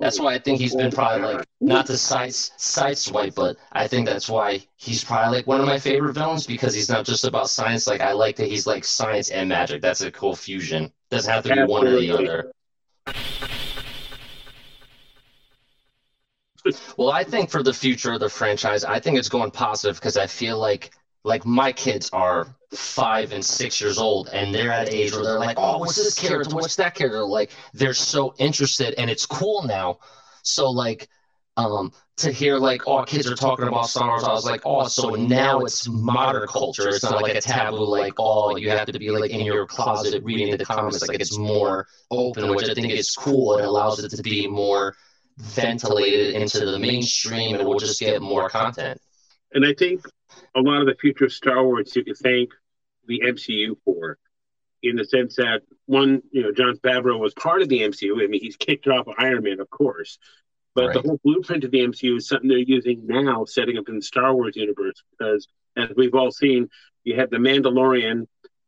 That's 0.00 0.20
why 0.20 0.34
I 0.34 0.38
think 0.38 0.60
he's 0.60 0.74
been 0.74 0.90
probably 0.90 1.32
like 1.32 1.46
not 1.62 1.86
to 1.86 1.96
side 1.96 2.28
sideswipe, 2.28 3.34
but 3.34 3.56
I 3.72 3.88
think 3.88 4.04
that's 4.04 4.28
why 4.28 4.62
he's 4.76 5.02
probably 5.02 5.38
like 5.38 5.46
one 5.46 5.60
of 5.62 5.66
my 5.66 5.78
favorite 5.78 6.12
villains 6.12 6.46
because 6.46 6.74
he's 6.74 6.90
not 6.90 7.06
just 7.06 7.24
about 7.24 7.48
science. 7.48 7.86
Like 7.86 8.02
I 8.02 8.12
like 8.12 8.36
that 8.36 8.48
he's 8.48 8.66
like 8.66 8.84
science 8.84 9.30
and 9.30 9.48
magic. 9.48 9.80
That's 9.80 10.02
a 10.02 10.10
cool 10.10 10.36
fusion. 10.36 10.92
Doesn't 11.10 11.32
have 11.32 11.44
to 11.44 11.54
be 11.54 11.62
one 11.62 11.86
or 11.86 11.98
the 11.98 12.10
other. 12.10 12.52
Well, 16.96 17.10
I 17.10 17.24
think 17.24 17.50
for 17.50 17.62
the 17.62 17.72
future 17.72 18.12
of 18.12 18.20
the 18.20 18.28
franchise, 18.28 18.84
I 18.84 19.00
think 19.00 19.18
it's 19.18 19.28
going 19.28 19.50
positive 19.50 19.96
because 19.96 20.16
I 20.16 20.26
feel 20.26 20.58
like 20.58 20.92
like 21.24 21.44
my 21.44 21.72
kids 21.72 22.08
are 22.12 22.46
five 22.72 23.32
and 23.32 23.44
six 23.44 23.80
years 23.80 23.98
old 23.98 24.28
and 24.32 24.54
they're 24.54 24.70
at 24.70 24.88
an 24.88 24.94
age 24.94 25.12
where 25.12 25.24
they're 25.24 25.38
like, 25.38 25.56
oh, 25.58 25.78
what's 25.78 25.96
this 25.96 26.14
character? 26.14 26.54
What's 26.54 26.76
that 26.76 26.94
character? 26.94 27.24
Like 27.24 27.50
they're 27.74 27.94
so 27.94 28.34
interested 28.38 28.94
and 28.98 29.10
it's 29.10 29.26
cool 29.26 29.62
now. 29.64 29.98
So 30.42 30.70
like 30.70 31.08
um 31.56 31.92
to 32.18 32.30
hear 32.32 32.56
like, 32.58 32.82
oh, 32.86 33.02
kids 33.04 33.30
are 33.30 33.34
talking 33.34 33.66
about 33.66 33.88
Star 33.88 34.08
Wars, 34.08 34.24
I 34.24 34.32
was 34.32 34.44
like, 34.44 34.62
oh, 34.64 34.88
so 34.88 35.10
now 35.10 35.60
it's 35.60 35.86
modern 35.88 36.46
culture. 36.48 36.88
It's 36.88 37.02
not 37.02 37.22
like 37.22 37.34
a 37.34 37.40
taboo, 37.40 37.84
like, 37.84 38.14
oh, 38.18 38.56
you 38.56 38.70
have 38.70 38.86
to 38.86 38.98
be 38.98 39.10
like 39.10 39.30
in 39.30 39.40
your 39.40 39.66
closet 39.66 40.22
reading 40.24 40.56
the 40.56 40.64
comics. 40.64 41.06
Like 41.06 41.20
it's 41.20 41.36
more 41.36 41.86
open, 42.10 42.54
which 42.54 42.68
I 42.68 42.74
think 42.74 42.92
is 42.92 43.10
cool. 43.12 43.58
It 43.58 43.64
allows 43.64 44.02
it 44.02 44.10
to 44.16 44.22
be 44.22 44.46
more 44.46 44.94
ventilated 45.38 46.34
into 46.34 46.64
the 46.64 46.78
mainstream 46.78 47.54
and 47.56 47.66
we'll 47.66 47.78
just 47.78 48.00
get 48.00 48.22
more 48.22 48.48
content. 48.48 49.00
And 49.52 49.64
I 49.64 49.74
think 49.74 50.04
a 50.54 50.60
lot 50.60 50.80
of 50.80 50.86
the 50.86 50.96
future 51.00 51.26
of 51.26 51.32
Star 51.32 51.64
Wars 51.64 51.94
you 51.94 52.04
can 52.04 52.14
thank 52.14 52.50
the 53.06 53.20
MCU 53.20 53.76
for, 53.84 54.18
in 54.82 54.96
the 54.96 55.04
sense 55.04 55.36
that 55.36 55.62
one, 55.86 56.22
you 56.30 56.42
know, 56.42 56.52
Jon 56.52 56.76
Favreau 56.78 57.18
was 57.18 57.34
part 57.34 57.62
of 57.62 57.68
the 57.68 57.80
MCU. 57.80 58.22
I 58.22 58.26
mean, 58.26 58.40
he's 58.42 58.56
kicked 58.56 58.86
off 58.88 59.06
Iron 59.18 59.44
Man, 59.44 59.60
of 59.60 59.70
course, 59.70 60.18
but 60.74 60.92
the 60.92 61.00
whole 61.00 61.20
blueprint 61.24 61.64
of 61.64 61.70
the 61.70 61.78
MCU 61.78 62.18
is 62.18 62.28
something 62.28 62.48
they're 62.48 62.58
using 62.58 63.06
now, 63.06 63.44
setting 63.46 63.78
up 63.78 63.88
in 63.88 63.96
the 63.96 64.02
Star 64.02 64.34
Wars 64.34 64.56
universe. 64.56 65.02
Because 65.10 65.48
as 65.76 65.90
we've 65.96 66.14
all 66.14 66.30
seen, 66.30 66.68
you 67.04 67.16
had 67.16 67.30
the 67.30 67.38
Mandalorian. 67.38 68.26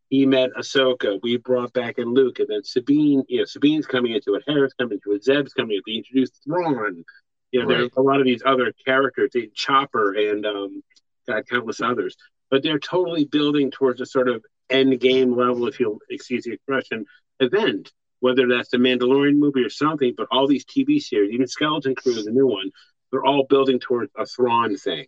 He 0.09 0.25
met 0.25 0.51
Ahsoka. 0.59 1.18
We 1.23 1.37
brought 1.37 1.73
back 1.73 1.99
in 1.99 2.14
Luke, 2.14 2.38
and 2.38 2.49
then 2.49 2.64
Sabine. 2.64 3.25
You 3.29 3.38
know, 3.38 3.44
Sabine's 3.44 3.87
coming 3.87 4.12
into 4.12 4.35
it. 4.35 4.44
Hera's 4.47 4.73
coming 4.75 4.99
into 5.05 5.14
it. 5.16 5.25
Zeb's 5.25 5.53
coming 5.53 5.77
into 5.77 5.83
it. 5.87 5.92
They 5.92 5.97
introduced 5.99 6.40
Thrawn. 6.44 7.05
You 7.53 7.61
know, 7.61 7.66
Right. 7.68 7.79
there's 7.79 7.90
a 7.97 8.03
lot 8.03 8.21
of 8.21 8.25
these 8.27 8.42
other 8.44 8.73
characters, 8.87 9.31
Chopper 9.55 10.14
and 10.14 10.44
um, 10.47 10.83
God, 11.27 11.47
countless 11.49 11.81
others. 11.81 12.16
But 12.51 12.62
they're 12.62 12.79
totally 12.79 13.25
building 13.27 13.71
towards 13.71 14.01
a 14.01 14.07
sort 14.07 14.29
of 14.29 14.44
end 14.71 14.99
game 15.01 15.35
level, 15.37 15.66
if 15.66 15.79
you'll 15.81 15.99
excuse 16.11 16.44
the 16.44 16.53
expression, 16.53 17.05
event. 17.40 17.92
Whether 18.21 18.49
that's 18.49 18.71
the 18.71 18.79
Mandalorian 18.79 19.37
movie 19.37 19.62
or 19.62 19.71
something, 19.71 20.12
but 20.16 20.27
all 20.33 20.49
these 20.49 20.64
TV 20.64 21.01
series, 21.01 21.31
even 21.33 21.47
Skeleton 21.47 21.94
Crew, 21.94 22.21
the 22.21 22.33
new 22.33 22.49
one, 22.49 22.71
they're 23.12 23.25
all 23.25 23.44
building 23.44 23.79
towards 23.79 24.11
a 24.16 24.27
Thrawn 24.27 24.77
thing. 24.77 25.07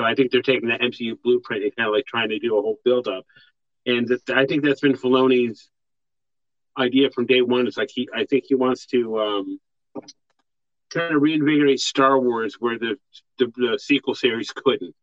So 0.00 0.06
I 0.06 0.14
think 0.14 0.32
they're 0.32 0.40
taking 0.40 0.70
the 0.70 0.76
MCU 0.76 1.20
blueprint 1.22 1.62
and 1.62 1.76
kind 1.76 1.86
of 1.86 1.92
like 1.92 2.06
trying 2.06 2.30
to 2.30 2.38
do 2.38 2.56
a 2.56 2.62
whole 2.62 2.78
build 2.86 3.06
up. 3.06 3.26
And 3.84 4.08
that, 4.08 4.30
I 4.30 4.46
think 4.46 4.64
that's 4.64 4.80
been 4.80 4.94
Filoni's 4.94 5.68
idea 6.78 7.10
from 7.10 7.26
day 7.26 7.42
one. 7.42 7.66
It's 7.66 7.76
like 7.76 7.90
he, 7.92 8.08
I 8.14 8.24
think 8.24 8.44
he 8.48 8.54
wants 8.54 8.86
to 8.86 9.20
um, 9.20 9.60
kind 10.88 11.14
of 11.14 11.20
reinvigorate 11.20 11.80
Star 11.80 12.18
Wars 12.18 12.56
where 12.58 12.78
the, 12.78 12.96
the 13.38 13.52
the 13.54 13.78
sequel 13.78 14.14
series 14.14 14.52
couldn't, 14.52 14.94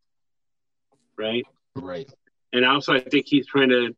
right? 1.15 1.45
Right. 1.75 2.11
And 2.51 2.65
also, 2.65 2.95
I 2.95 2.99
think 2.99 3.27
he's 3.27 3.45
trying 3.45 3.69
to, 3.69 3.95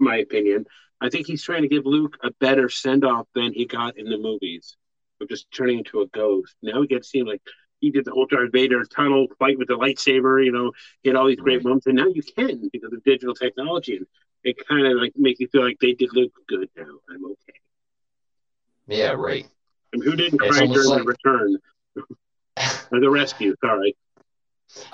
my 0.00 0.16
opinion, 0.16 0.66
I 1.00 1.08
think 1.08 1.28
he's 1.28 1.44
trying 1.44 1.62
to 1.62 1.68
give 1.68 1.86
Luke 1.86 2.18
a 2.24 2.32
better 2.40 2.68
send 2.68 3.04
off 3.04 3.28
than 3.32 3.52
he 3.52 3.64
got 3.64 3.96
in 3.96 4.06
the 4.06 4.18
movies 4.18 4.76
of 5.20 5.28
just 5.28 5.46
turning 5.52 5.78
into 5.78 6.00
a 6.00 6.08
ghost. 6.08 6.56
Now 6.62 6.80
we 6.80 6.88
get 6.88 7.04
to 7.04 7.08
see 7.08 7.20
him 7.20 7.28
like 7.28 7.42
he 7.82 7.90
did 7.90 8.06
the 8.06 8.12
whole 8.12 8.26
Darth 8.26 8.52
Vader 8.52 8.84
tunnel 8.84 9.26
fight 9.38 9.58
with 9.58 9.68
the 9.68 9.76
lightsaber, 9.76 10.42
you 10.42 10.52
know, 10.52 10.72
he 11.02 11.10
had 11.10 11.16
all 11.16 11.26
these 11.26 11.36
great 11.36 11.56
Right. 11.56 11.64
moments, 11.64 11.86
and 11.86 11.96
now 11.96 12.06
you 12.06 12.22
can 12.22 12.70
because 12.72 12.92
of 12.92 13.04
digital 13.04 13.34
technology. 13.34 13.96
And 13.96 14.06
it 14.44 14.56
kind 14.66 14.86
of 14.86 14.96
like 14.96 15.12
makes 15.16 15.40
you 15.40 15.48
feel 15.48 15.62
like 15.62 15.78
they 15.80 15.92
did 15.92 16.10
look 16.14 16.32
good 16.48 16.70
now. 16.76 16.98
I'm 17.10 17.24
okay. 17.26 17.58
Yeah, 18.86 19.12
right. 19.12 19.46
And 19.92 20.02
who 20.02 20.16
didn't 20.16 20.38
cry 20.38 20.60
almost 20.60 20.88
during 20.88 21.04
the 21.04 21.04
return 21.04 21.58
or 22.90 23.00
the 23.00 23.10
rescue? 23.10 23.54
Sorry. 23.62 23.96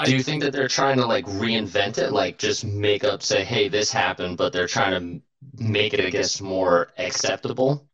Do 0.04 0.14
you 0.14 0.22
think 0.22 0.42
that 0.42 0.52
they're 0.52 0.68
trying 0.68 0.96
to 0.96 1.06
like 1.06 1.24
reinvent 1.26 1.98
it, 1.98 2.12
like 2.12 2.38
just 2.38 2.64
make 2.64 3.04
up, 3.04 3.22
say, 3.22 3.44
hey, 3.44 3.68
this 3.68 3.92
happened, 3.92 4.36
but 4.36 4.52
they're 4.52 4.66
trying 4.66 5.20
to 5.20 5.62
make 5.62 5.94
it, 5.94 6.00
I 6.00 6.10
guess, 6.10 6.40
more 6.40 6.88
acceptable? 6.98 7.87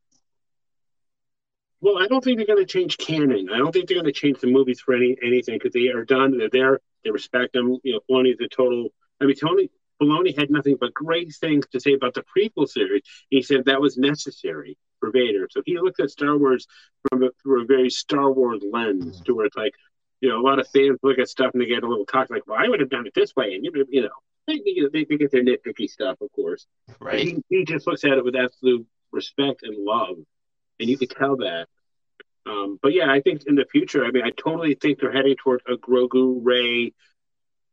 Well, 1.85 1.99
I 1.99 2.07
don't 2.07 2.25
think 2.25 2.39
they're 2.39 2.47
going 2.47 2.65
to 2.65 2.73
change 2.73 2.97
canon. 2.97 3.51
I 3.53 3.59
don't 3.59 3.71
think 3.71 3.89
they're 3.89 4.01
going 4.01 4.07
to 4.07 4.13
change 4.13 4.41
the 4.41 4.47
movies 4.47 4.81
for 4.81 4.95
any 4.95 5.19
anything 5.23 5.57
because 5.57 5.75
they 5.75 5.89
are 5.89 6.03
done. 6.03 6.39
They're 6.39 6.49
there. 6.49 6.81
They 7.05 7.11
respect 7.11 7.53
them. 7.53 7.77
You 7.85 7.93
know, 7.93 8.01
Filoni's 8.09 8.41
a 8.41 8.49
total. 8.49 8.89
I 9.21 9.27
mean, 9.27 9.37
Tony 9.37 9.69
Filoni 10.01 10.35
had 10.35 10.49
nothing 10.51 10.79
but 10.81 10.95
great 10.95 11.35
things 11.39 11.67
to 11.73 11.81
say 11.81 11.93
about 11.93 12.15
the 12.15 12.25
prequel 12.35 12.67
series. 12.67 13.03
He 13.29 13.43
said 13.43 13.67
that 13.67 13.83
was 13.83 13.99
necessary 13.99 14.79
for 14.99 15.11
Vader. 15.11 15.47
So 15.51 15.61
he 15.67 15.79
looked 15.79 16.01
at 16.01 16.09
Star 16.09 16.39
Wars 16.39 16.67
from 17.07 17.25
a, 17.25 17.29
through 17.43 17.65
a 17.65 17.67
very 17.67 17.91
Star 17.91 18.33
Wars 18.33 18.63
lens, 18.73 19.21
to 19.27 19.35
where 19.35 19.45
it's 19.45 19.57
like, 19.57 19.75
you 20.23 20.31
know, 20.31 20.41
a 20.41 20.45
lot 20.47 20.59
of 20.61 20.67
fans 20.69 20.99
look 21.03 21.19
at 21.19 21.29
stuff 21.29 21.51
and 21.53 21.61
they 21.61 21.67
get 21.67 21.83
a 21.83 21.87
little 21.87 22.07
cocky, 22.07 22.33
like, 22.33 22.47
"Well, 22.47 22.59
I 22.59 22.67
would 22.67 22.81
have 22.81 22.89
done 22.89 23.07
it 23.07 23.13
this 23.15 23.37
way," 23.37 23.57
and 23.57 23.63
you 23.63 23.71
know, 23.71 23.85
you 23.91 24.03
know, 24.05 24.09
they, 24.47 24.63
you 24.65 24.85
know, 24.85 24.89
they, 24.91 25.05
they 25.05 25.19
get 25.19 25.33
their 25.33 25.45
nitpicky 25.45 25.91
stuff, 25.91 26.17
of 26.23 26.33
course. 26.33 26.65
Right. 26.99 27.21
He, 27.21 27.43
he 27.51 27.65
just 27.67 27.87
looks 27.87 28.05
at 28.05 28.13
it 28.13 28.25
with 28.25 28.37
absolute 28.37 28.87
respect 29.13 29.65
and 29.65 29.77
love, 29.85 30.17
and 30.81 30.89
you 30.89 30.97
could 30.97 31.11
tell 31.11 31.37
that. 31.37 31.69
Um, 32.47 32.79
but 32.83 32.93
yeah, 32.93 33.11
I 33.11 33.21
think 33.21 33.45
in 33.47 33.55
the 33.55 33.65
future, 33.65 34.05
I 34.05 34.11
mean, 34.11 34.23
I 34.25 34.31
totally 34.31 34.75
think 34.75 35.01
they're 35.01 35.13
heading 35.13 35.37
toward 35.37 35.63
a 35.67 35.77
Grogu 35.77 36.41
Rey 36.43 36.93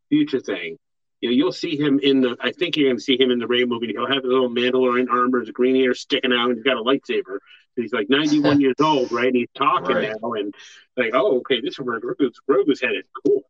future 0.09 0.39
thing. 0.39 0.77
You 1.19 1.29
know, 1.29 1.35
you'll 1.35 1.51
see 1.51 1.77
him 1.77 1.99
in 2.01 2.21
the. 2.21 2.35
I 2.39 2.51
think 2.51 2.77
you're 2.77 2.87
going 2.87 2.97
to 2.97 3.03
see 3.03 3.19
him 3.19 3.31
in 3.31 3.39
the 3.39 3.47
Rey 3.47 3.65
movie. 3.65 3.87
He'll 3.93 4.07
have 4.07 4.23
his 4.23 4.31
little 4.31 4.49
Mandalorian 4.49 5.09
armor, 5.09 5.41
his 5.41 5.51
green 5.51 5.75
hair 5.75 5.93
sticking 5.93 6.33
out, 6.33 6.49
and 6.49 6.55
he's 6.57 6.63
got 6.63 6.77
a 6.77 6.83
lightsaber. 6.83 7.39
He's 7.75 7.93
like 7.93 8.09
91 8.09 8.59
years 8.61 8.75
old, 8.81 9.11
right? 9.11 9.27
And 9.27 9.35
he's 9.35 9.47
talking 9.55 9.95
Right. 9.95 10.15
now, 10.21 10.33
and 10.33 10.53
like, 10.97 11.11
oh, 11.13 11.37
okay, 11.39 11.61
this 11.61 11.73
is 11.73 11.79
where 11.79 11.99
Grogu's, 11.99 12.39
Grogu's 12.49 12.81
headed. 12.81 13.05
Cool. 13.25 13.43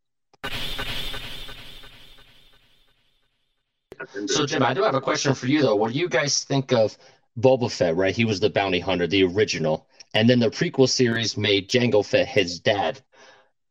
So, 4.28 4.46
Jim, 4.46 4.64
I 4.64 4.74
do 4.74 4.82
have 4.84 4.96
a 4.96 5.02
question 5.02 5.34
for 5.36 5.46
you, 5.48 5.62
though. 5.62 5.76
What 5.76 5.94
do 5.94 6.00
you 6.00 6.10
guys 6.10 6.44
think 6.44 6.74
of 6.74 6.98
Boba 7.40 7.72
Fett, 7.72 7.96
right? 7.96 8.16
He 8.16 8.26
was 8.26 8.40
the 8.40 8.50
bounty 8.50 8.80
hunter, 8.80 9.08
the 9.08 9.24
original. 9.24 9.88
And 10.14 10.30
then 10.30 10.40
the 10.40 10.50
prequel 10.50 10.90
series 10.90 11.38
made 11.38 11.70
Jango 11.70 12.06
Fett 12.06 12.28
his 12.28 12.60
dad. 12.60 13.02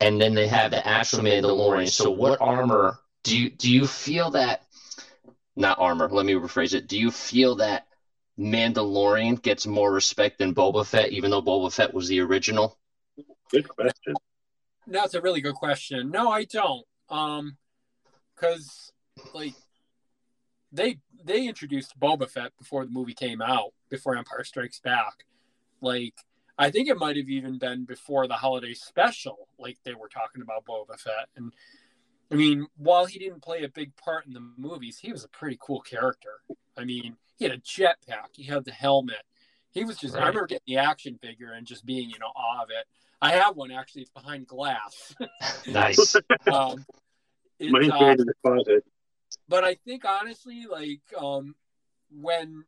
And 0.01 0.21
then 0.21 0.35
they 0.35 0.47
have 0.49 0.71
the 0.71 0.87
actual 0.87 1.21
Mandalorian. 1.21 1.89
So, 1.89 2.11
what 2.11 2.41
armor 2.41 2.99
do 3.23 3.39
you 3.39 3.51
do 3.51 3.71
you 3.71 3.87
feel 3.87 4.31
that 4.31 4.65
not 5.57 5.79
armor, 5.79 6.09
let 6.09 6.27
me 6.27 6.33
rephrase 6.35 6.75
it. 6.75 6.89
Do 6.89 6.99
you 6.99 7.11
feel 7.11 7.57
that 7.57 7.87
Mandalorian 8.39 9.43
gets 9.43 9.67
more 9.67 9.93
respect 9.93 10.39
than 10.39 10.55
Boba 10.55 10.87
Fett, 10.87 11.11
even 11.11 11.31
though 11.31 11.43
Boba 11.43 11.73
Fett 11.73 11.93
was 11.93 12.09
the 12.09 12.21
original? 12.21 12.79
Good 13.51 13.69
question. 13.69 14.15
That's 14.87 15.15
a 15.15 15.21
really 15.21 15.41
good 15.41 15.55
question. 15.55 16.11
No, 16.11 16.31
I 16.31 16.45
don't. 16.45 16.85
Um, 17.11 17.57
because 18.35 18.93
like 19.35 19.55
they 20.73 20.99
they 21.23 21.47
introduced 21.47 21.99
Boba 22.01 22.29
Fett 22.31 22.57
before 22.59 22.85
the 22.85 22.91
movie 22.91 23.13
came 23.13 23.43
out, 23.43 23.73
before 23.91 24.17
Empire 24.17 24.45
Strikes 24.45 24.81
Back. 24.81 25.25
Like 25.83 26.15
I 26.61 26.71
think 26.71 26.89
it 26.89 26.99
might 26.99 27.17
have 27.17 27.31
even 27.31 27.57
been 27.57 27.87
before 27.87 28.29
the 28.29 28.35
holiday 28.35 28.75
special. 28.75 29.49
Like 29.59 29.79
they 29.83 29.95
were 29.95 30.09
talking 30.09 30.43
about 30.43 30.67
Boba 30.67 31.01
Fett, 31.01 31.29
and 31.35 31.53
I 32.31 32.35
mean, 32.35 32.67
while 32.77 33.07
he 33.07 33.19
didn't 33.19 33.43
play 33.43 33.65
a 33.65 33.69
big 33.69 33.97
part 33.97 34.27
in 34.27 34.35
the 34.35 34.47
movies, 34.59 34.99
he 34.99 35.11
was 35.11 35.25
a 35.25 35.29
pretty 35.29 35.59
cool 35.59 35.81
character. 35.81 36.43
I 36.77 36.85
mean, 36.85 37.17
he 37.37 37.47
had 37.47 37.55
a 37.55 37.59
jetpack, 37.59 38.35
he 38.35 38.45
had 38.45 38.67
the 38.67 38.73
helmet. 38.73 39.23
He 39.71 39.85
was 39.85 39.97
just. 39.97 40.15
I 40.15 40.19
remember 40.19 40.47
getting 40.47 40.65
the 40.67 40.77
action 40.77 41.19
figure 41.23 41.53
and 41.53 41.67
just 41.67 41.87
being, 41.87 42.11
you 42.11 42.19
know, 42.19 42.27
awe 42.27 42.63
of 42.63 42.69
it. 42.71 42.85
I 43.23 43.33
have 43.33 43.57
one 43.57 43.71
actually. 43.71 44.03
It's 44.03 44.11
behind 44.11 44.47
glass. 44.47 45.15
Nice. 45.67 46.15
um, 46.53 46.85
it's, 47.59 47.73
Mine's 47.73 47.91
uh, 47.93 48.17
in 48.19 48.27
the 48.27 48.35
closet. 48.45 48.85
but 49.49 49.65
I 49.65 49.77
think 49.87 50.05
honestly, 50.05 50.67
like 50.71 51.01
um, 51.17 51.55
when 52.11 52.65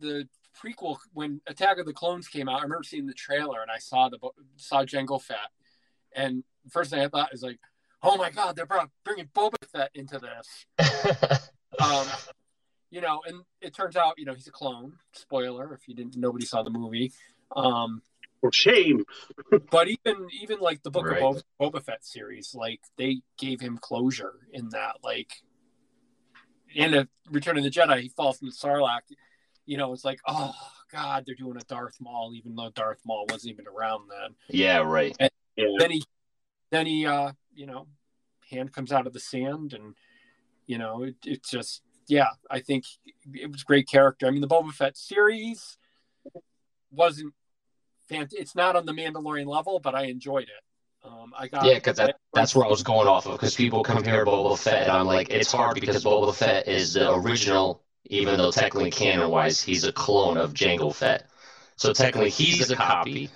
the 0.00 0.28
prequel, 0.54 0.98
when 1.12 1.40
Attack 1.46 1.78
of 1.78 1.86
the 1.86 1.92
Clones 1.92 2.28
came 2.28 2.48
out, 2.48 2.60
I 2.60 2.62
remember 2.62 2.82
seeing 2.84 3.06
the 3.06 3.14
trailer 3.14 3.60
and 3.62 3.70
I 3.70 3.78
saw 3.78 4.08
the 4.08 4.18
saw 4.56 4.84
Jango 4.84 5.20
Fett, 5.20 5.50
and 6.14 6.44
the 6.64 6.70
first 6.70 6.90
thing 6.90 7.00
I 7.00 7.08
thought 7.08 7.32
is 7.32 7.42
like, 7.42 7.58
oh 8.02 8.16
my 8.16 8.30
god, 8.30 8.56
they're 8.56 8.68
bringing 9.04 9.26
Boba 9.34 9.54
Fett 9.72 9.90
into 9.94 10.18
this. 10.18 11.48
Um, 11.80 12.06
you 12.90 13.00
know, 13.00 13.22
and 13.26 13.42
it 13.62 13.74
turns 13.74 13.96
out, 13.96 14.18
you 14.18 14.26
know, 14.26 14.34
he's 14.34 14.46
a 14.46 14.52
clone. 14.52 14.92
Spoiler, 15.14 15.72
if 15.72 15.88
you 15.88 15.94
didn't, 15.94 16.16
nobody 16.18 16.44
saw 16.44 16.62
the 16.62 16.68
movie. 16.70 17.12
Um, 17.56 18.02
For 18.42 18.52
shame. 18.52 19.04
but 19.70 19.88
even 19.88 20.28
even 20.42 20.58
like 20.60 20.82
the 20.82 20.90
book 20.90 21.06
Right. 21.06 21.22
of 21.22 21.42
Boba, 21.58 21.72
Boba 21.72 21.82
Fett 21.82 22.04
series, 22.04 22.54
like 22.54 22.80
they 22.98 23.22
gave 23.38 23.60
him 23.62 23.78
closure 23.78 24.34
in 24.52 24.68
that. 24.68 24.96
Like 25.02 25.32
in 26.74 26.92
a 26.92 27.08
Return 27.30 27.56
of 27.56 27.64
the 27.64 27.70
Jedi, 27.70 28.02
he 28.02 28.08
falls 28.10 28.38
from 28.38 28.48
the 28.48 28.54
Sarlacc. 28.54 29.00
You 29.66 29.76
know, 29.76 29.92
it's 29.92 30.04
like, 30.04 30.20
oh 30.26 30.54
God, 30.90 31.24
they're 31.26 31.34
doing 31.34 31.56
a 31.56 31.64
Darth 31.64 31.96
Maul, 32.00 32.32
even 32.34 32.54
though 32.54 32.70
Darth 32.74 33.00
Maul 33.04 33.26
wasn't 33.30 33.52
even 33.52 33.66
around 33.66 34.08
then. 34.10 34.34
yeah, 34.48 34.78
right. 34.78 35.16
Yeah. 35.56 35.66
Then 35.78 35.90
he, 35.90 36.02
then 36.70 36.86
he, 36.86 37.06
uh, 37.06 37.32
you 37.54 37.66
know, 37.66 37.86
hand 38.50 38.72
comes 38.72 38.92
out 38.92 39.06
of 39.06 39.12
the 39.12 39.20
sand, 39.20 39.72
and 39.72 39.94
you 40.66 40.78
know, 40.78 41.02
it, 41.02 41.16
it's 41.24 41.50
just, 41.50 41.82
yeah, 42.08 42.28
I 42.50 42.60
think 42.60 42.84
it 43.32 43.50
was 43.50 43.62
great 43.62 43.88
character. 43.88 44.26
I 44.26 44.30
mean, 44.30 44.40
the 44.40 44.48
Boba 44.48 44.72
Fett 44.72 44.96
series 44.96 45.78
wasn't. 46.90 47.34
Fant- 48.10 48.32
it's 48.32 48.54
not 48.54 48.76
on 48.76 48.84
the 48.84 48.92
Mandalorian 48.92 49.46
level, 49.46 49.78
but 49.78 49.94
I 49.94 50.04
enjoyed 50.04 50.44
it. 50.44 50.64
Um, 51.04 51.32
I 51.36 51.48
got 51.48 51.64
Yeah, 51.64 51.74
because 51.74 51.96
that, 51.96 52.16
that's 52.32 52.54
where 52.54 52.66
I 52.66 52.68
was 52.68 52.82
going 52.82 53.08
off 53.08 53.26
of. 53.26 53.32
Because 53.32 53.54
people 53.54 53.82
compare 53.82 54.24
Boba 54.24 54.58
Fett, 54.58 54.82
and 54.82 54.92
I'm 54.92 55.06
like, 55.06 55.30
it's 55.30 55.52
hard 55.52 55.74
because 55.74 56.04
Boba 56.04 56.34
Fett 56.34 56.68
is 56.68 56.94
the 56.94 57.12
original, 57.12 57.82
even 58.12 58.36
though 58.36 58.50
technically 58.50 58.90
canon 58.90 59.30
wise, 59.30 59.62
he's 59.62 59.84
a 59.84 59.92
clone 59.92 60.36
of 60.36 60.52
Jango 60.52 60.94
Fett. 60.94 61.28
So 61.76 61.92
technically, 61.92 62.30
he's 62.30 62.70
a 62.70 62.76
copy. 62.76 63.30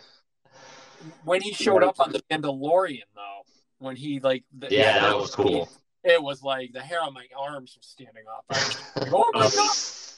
when 1.24 1.40
he 1.40 1.52
showed 1.52 1.82
up 1.82 1.98
on 1.98 2.12
the 2.12 2.22
Mandalorian, 2.30 3.02
though, 3.14 3.42
when 3.78 3.96
he 3.96 4.20
like, 4.20 4.44
the, 4.56 4.68
Yeah, 4.70 5.00
that 5.00 5.16
was 5.16 5.34
cool. 5.34 5.68
It 6.04 6.22
was 6.22 6.42
like 6.42 6.72
the 6.72 6.82
hair 6.82 7.02
on 7.02 7.14
my 7.14 7.26
arms 7.36 7.76
was 7.76 7.86
standing 7.86 8.24
up. 8.30 8.44
Was 8.48 8.78
like, 8.96 9.12
oh 9.12 9.30
my 9.32 9.50
oh, 9.56 10.14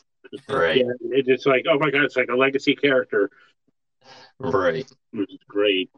god! 0.49 0.55
Right, 0.55 0.79
Yeah, 0.79 0.93
it's 1.01 1.47
like, 1.47 1.65
oh 1.71 1.79
my 1.79 1.91
god, 1.91 2.03
it's 2.03 2.17
like 2.17 2.29
a 2.29 2.35
legacy 2.35 2.75
character, 2.75 3.31
right. 4.41 4.91
which 5.13 5.33
is 5.33 5.39
great. 5.49 5.91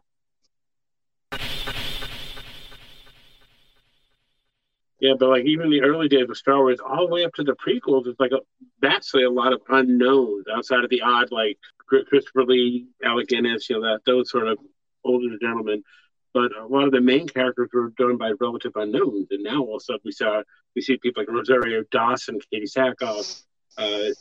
Yeah, 5.01 5.13
but 5.19 5.29
like 5.29 5.45
even 5.45 5.71
the 5.71 5.81
early 5.81 6.07
days 6.07 6.29
of 6.29 6.37
Star 6.37 6.59
Wars, 6.59 6.79
all 6.79 7.07
the 7.07 7.13
way 7.13 7.25
up 7.25 7.33
to 7.33 7.43
the 7.43 7.55
prequels, 7.55 8.05
it's 8.05 8.19
like 8.19 8.31
a, 8.31 8.39
vastly 8.79 9.23
a 9.23 9.29
lot 9.31 9.51
of 9.51 9.61
unknowns 9.67 10.45
outside 10.55 10.83
of 10.83 10.91
the 10.91 11.01
odd 11.01 11.31
like 11.31 11.57
Christopher 11.87 12.45
Lee, 12.45 12.85
Alec 13.03 13.27
Guinness, 13.27 13.67
you 13.67 13.79
know 13.79 13.81
that 13.81 14.01
those 14.05 14.29
sort 14.29 14.47
of 14.47 14.59
older 15.03 15.37
gentlemen. 15.41 15.83
But 16.35 16.55
a 16.55 16.65
lot 16.67 16.85
of 16.85 16.91
the 16.91 17.01
main 17.01 17.27
characters 17.27 17.69
were 17.73 17.89
done 17.97 18.17
by 18.17 18.33
relative 18.39 18.73
unknowns, 18.75 19.27
and 19.31 19.43
now 19.43 19.61
all 19.61 19.77
of 19.77 19.81
a 19.81 19.83
sudden 19.83 20.01
we 20.05 20.11
saw 20.11 20.43
we 20.75 20.81
see 20.83 20.97
people 20.97 21.23
like 21.23 21.31
Rosario 21.31 21.83
Dawson, 21.89 22.39
Katee 22.53 22.71
Sackhoff, 22.71 23.41
uh, 23.77 24.13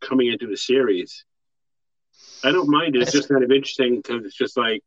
coming 0.00 0.28
into 0.30 0.46
the 0.46 0.56
series. 0.56 1.24
I 2.44 2.52
don't 2.52 2.68
mind 2.68 2.94
it. 2.94 3.02
It's 3.02 3.12
just 3.12 3.30
kind 3.30 3.42
of 3.42 3.50
interesting 3.50 3.96
because 3.96 4.24
it's 4.26 4.36
just 4.36 4.58
like 4.58 4.82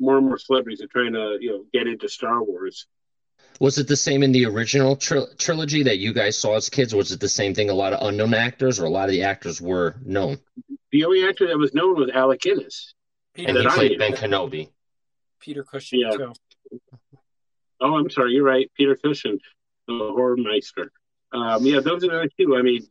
more 0.00 0.16
and 0.16 0.26
more 0.26 0.38
celebrities 0.38 0.80
are 0.80 0.86
trying 0.86 1.12
to 1.12 1.36
you 1.42 1.50
know 1.50 1.64
get 1.74 1.86
into 1.86 2.08
Star 2.08 2.42
Wars. 2.42 2.86
Was 3.60 3.78
it 3.78 3.86
the 3.86 3.96
same 3.96 4.22
in 4.22 4.32
the 4.32 4.44
original 4.46 4.96
tri- 4.96 5.26
trilogy 5.38 5.82
that 5.84 5.98
you 5.98 6.12
guys 6.12 6.36
saw 6.36 6.56
as 6.56 6.68
kids? 6.68 6.94
Was 6.94 7.12
it 7.12 7.20
the 7.20 7.28
same 7.28 7.54
thing? 7.54 7.70
A 7.70 7.74
lot 7.74 7.92
of 7.92 8.06
unknown 8.06 8.34
actors, 8.34 8.80
or 8.80 8.84
a 8.86 8.90
lot 8.90 9.04
of 9.04 9.12
the 9.12 9.22
actors 9.22 9.60
were 9.60 9.96
known? 10.04 10.38
The 10.90 11.04
only 11.04 11.24
actor 11.26 11.46
that 11.46 11.56
was 11.58 11.72
known 11.74 11.96
was 11.96 12.10
Alec 12.12 12.40
Guinness. 12.40 12.94
And 13.36 13.56
he 13.56 13.66
I 13.66 13.70
played. 13.74 13.98
Ben 13.98 14.12
Kenobi. 14.12 14.68
Peter 15.40 15.64
Cushing 15.64 16.00
Yeah. 16.00 16.10
too. 16.16 16.32
Oh, 17.80 17.96
I'm 17.96 18.10
sorry, 18.10 18.32
you're 18.34 18.44
right, 18.44 18.70
Peter 18.76 18.94
Cushing, 18.96 19.38
the 19.88 19.94
horror 19.98 20.36
meister. 20.36 20.92
Um, 21.32 21.64
yeah, 21.64 21.80
those 21.80 22.04
are 22.04 22.08
the 22.08 22.16
other 22.18 22.30
two. 22.38 22.56
I 22.56 22.62
mean, 22.62 22.86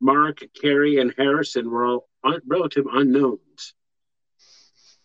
Mark, 0.00 0.40
Carrie, 0.60 0.98
and 0.98 1.14
Harrison 1.16 1.70
were 1.70 1.86
all 1.86 2.08
un- 2.24 2.40
relative 2.46 2.86
unknowns. 2.92 3.74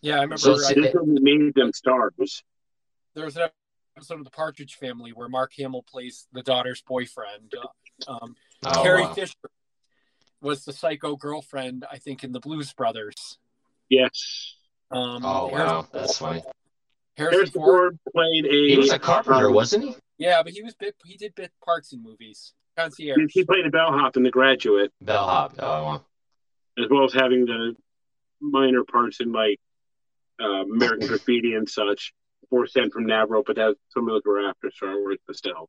Yeah, 0.02 0.14
I 0.18 0.22
remember. 0.22 0.36
So 0.38 0.54
I, 0.54 0.74
This 0.74 0.94
really 0.94 1.20
made 1.20 1.54
them 1.54 1.72
stars. 1.72 2.42
there 3.14 3.24
was 3.24 3.36
an 3.36 3.48
episode 3.96 4.18
of 4.18 4.24
The 4.24 4.30
Partridge 4.30 4.74
Family 4.74 5.12
where 5.12 5.28
Mark 5.28 5.52
Hamill 5.58 5.82
plays 5.82 6.26
the 6.32 6.42
daughter's 6.42 6.82
boyfriend. 6.82 7.52
Uh, 8.08 8.12
um, 8.12 8.36
Oh, 8.66 8.82
Carrie 8.82 9.02
wow. 9.02 9.12
Fisher 9.12 9.34
was 10.40 10.64
the 10.64 10.72
psycho 10.72 11.16
girlfriend, 11.16 11.84
I 11.90 11.98
think, 11.98 12.24
in 12.24 12.32
the 12.32 12.40
Blues 12.40 12.72
Brothers. 12.72 13.38
Yes. 13.90 14.54
Um, 14.90 15.22
Oh 15.24 15.48
Harrison- 15.50 15.66
wow, 15.76 15.88
that's 15.92 16.16
funny. 16.18 16.42
Harrison 17.16 17.36
Harrison 17.36 17.52
Ford. 17.60 17.98
Ford 18.04 18.12
played 18.14 18.46
a. 18.46 18.68
He 18.70 18.76
was 18.78 18.90
a 18.90 18.98
carpenter, 18.98 19.48
um, 19.48 19.54
wasn't 19.54 19.84
he? 19.84 19.96
Yeah, 20.18 20.42
but 20.42 20.52
he 20.52 20.62
was 20.62 20.74
bit. 20.74 20.96
He 21.04 21.16
did 21.16 21.34
bit 21.34 21.52
parts 21.64 21.92
in 21.92 22.02
movies. 22.02 22.54
Concierge. 22.76 23.18
He 23.30 23.44
played 23.44 23.66
a 23.66 23.70
bellhop 23.70 24.16
in 24.16 24.22
The 24.24 24.30
Graduate, 24.30 24.92
Bellhop. 25.00 25.54
Oh, 25.60 26.02
as 26.82 26.86
well 26.90 27.04
as 27.04 27.12
having 27.12 27.44
the 27.44 27.76
minor 28.40 28.82
parts 28.82 29.20
in 29.20 29.30
like 29.30 29.60
uh, 30.42 30.62
American 30.64 31.06
Graffiti 31.08 31.54
and 31.54 31.68
such. 31.68 32.12
Force 32.54 32.72
10 32.72 32.90
from 32.90 33.04
Navarone, 33.04 33.42
but 33.44 33.56
that 33.56 33.74
some 33.88 34.08
of 34.08 34.14
those 34.14 34.22
were 34.24 34.48
after 34.48 34.70
Star 34.70 34.96
Wars, 35.00 35.18
but 35.26 35.34
still. 35.34 35.68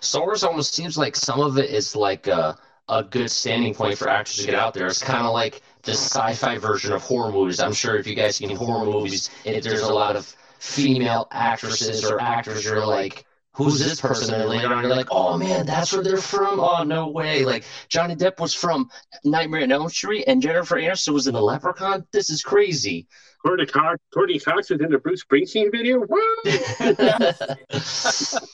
Star 0.00 0.22
Wars 0.22 0.42
almost 0.42 0.72
seems 0.72 0.96
like 0.96 1.14
some 1.14 1.38
of 1.38 1.58
it 1.58 1.68
is 1.68 1.94
like 1.94 2.28
a, 2.28 2.56
a 2.88 3.04
good 3.04 3.30
standing 3.30 3.74
point 3.74 3.98
for 3.98 4.08
actors 4.08 4.36
to 4.36 4.46
get 4.46 4.54
out 4.54 4.72
there. 4.72 4.86
It's 4.86 5.02
kind 5.02 5.26
of 5.26 5.34
like 5.34 5.60
the 5.82 5.92
sci-fi 5.92 6.56
version 6.56 6.94
of 6.94 7.02
horror 7.02 7.30
movies. 7.30 7.60
I'm 7.60 7.74
sure 7.74 7.96
if 7.96 8.06
you 8.06 8.14
guys 8.14 8.36
seen 8.36 8.56
horror 8.56 8.86
movies, 8.86 9.28
if 9.44 9.64
there's 9.64 9.82
a 9.82 9.92
lot 9.92 10.16
of 10.16 10.34
female 10.58 11.28
actresses 11.30 12.10
or 12.10 12.18
actors, 12.18 12.64
you're 12.64 12.86
like, 12.86 13.26
who's 13.52 13.78
this 13.78 14.00
person? 14.00 14.34
And 14.34 14.48
later 14.48 14.72
on, 14.72 14.84
you're 14.84 14.96
like, 14.96 15.08
oh 15.10 15.36
man, 15.36 15.66
that's 15.66 15.92
where 15.92 16.02
they're 16.02 16.16
from. 16.16 16.58
Oh 16.58 16.84
no 16.84 17.08
way! 17.08 17.44
Like 17.44 17.64
Johnny 17.88 18.16
Depp 18.16 18.40
was 18.40 18.54
from 18.54 18.90
Nightmare 19.24 19.62
on 19.62 19.72
Elm 19.72 19.90
Street, 19.90 20.24
and 20.26 20.40
Jennifer 20.40 20.76
Aniston 20.76 21.12
was 21.12 21.26
in 21.26 21.34
The 21.34 21.42
Leprechaun. 21.42 22.06
This 22.12 22.30
is 22.30 22.42
crazy. 22.42 23.08
Courteney 23.44 23.66
Cox, 23.66 24.00
Courteney 24.14 24.38
Cox 24.38 24.70
was 24.70 24.80
in 24.80 24.90
the 24.90 24.98
Bruce 24.98 25.24
Springsteen 25.24 25.72
video. 25.72 26.00
What? 26.00 26.38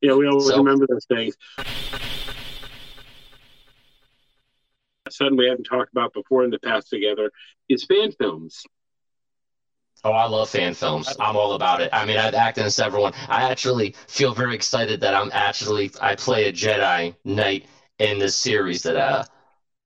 yeah, 0.00 0.14
we 0.14 0.26
always 0.26 0.48
So- 0.48 0.58
remember 0.58 0.86
those 0.88 1.04
things. 1.06 1.36
Something 5.10 5.36
we 5.36 5.46
haven't 5.46 5.64
talked 5.64 5.92
about 5.92 6.12
before 6.14 6.42
in 6.44 6.50
the 6.50 6.58
past 6.58 6.88
together 6.88 7.30
is 7.68 7.84
fan 7.84 8.12
films. 8.12 8.62
Oh, 10.04 10.12
I 10.12 10.26
love 10.26 10.48
fan 10.48 10.74
films. 10.74 11.14
I'm 11.20 11.36
all 11.36 11.52
about 11.52 11.80
it. 11.80 11.90
I 11.92 12.06
mean, 12.06 12.16
I've 12.16 12.34
acted 12.34 12.64
in 12.64 12.70
several 12.70 13.04
one. 13.04 13.12
I 13.28 13.50
actually 13.50 13.94
feel 14.08 14.34
very 14.34 14.54
excited 14.54 15.00
that 15.02 15.14
I'm 15.14 15.30
actually 15.32 15.92
I 16.00 16.16
play 16.16 16.48
a 16.48 16.52
Jedi 16.52 17.14
Knight 17.24 17.66
in 17.98 18.18
this 18.18 18.34
series 18.34 18.82
that 18.82 18.96
uh 18.96 19.24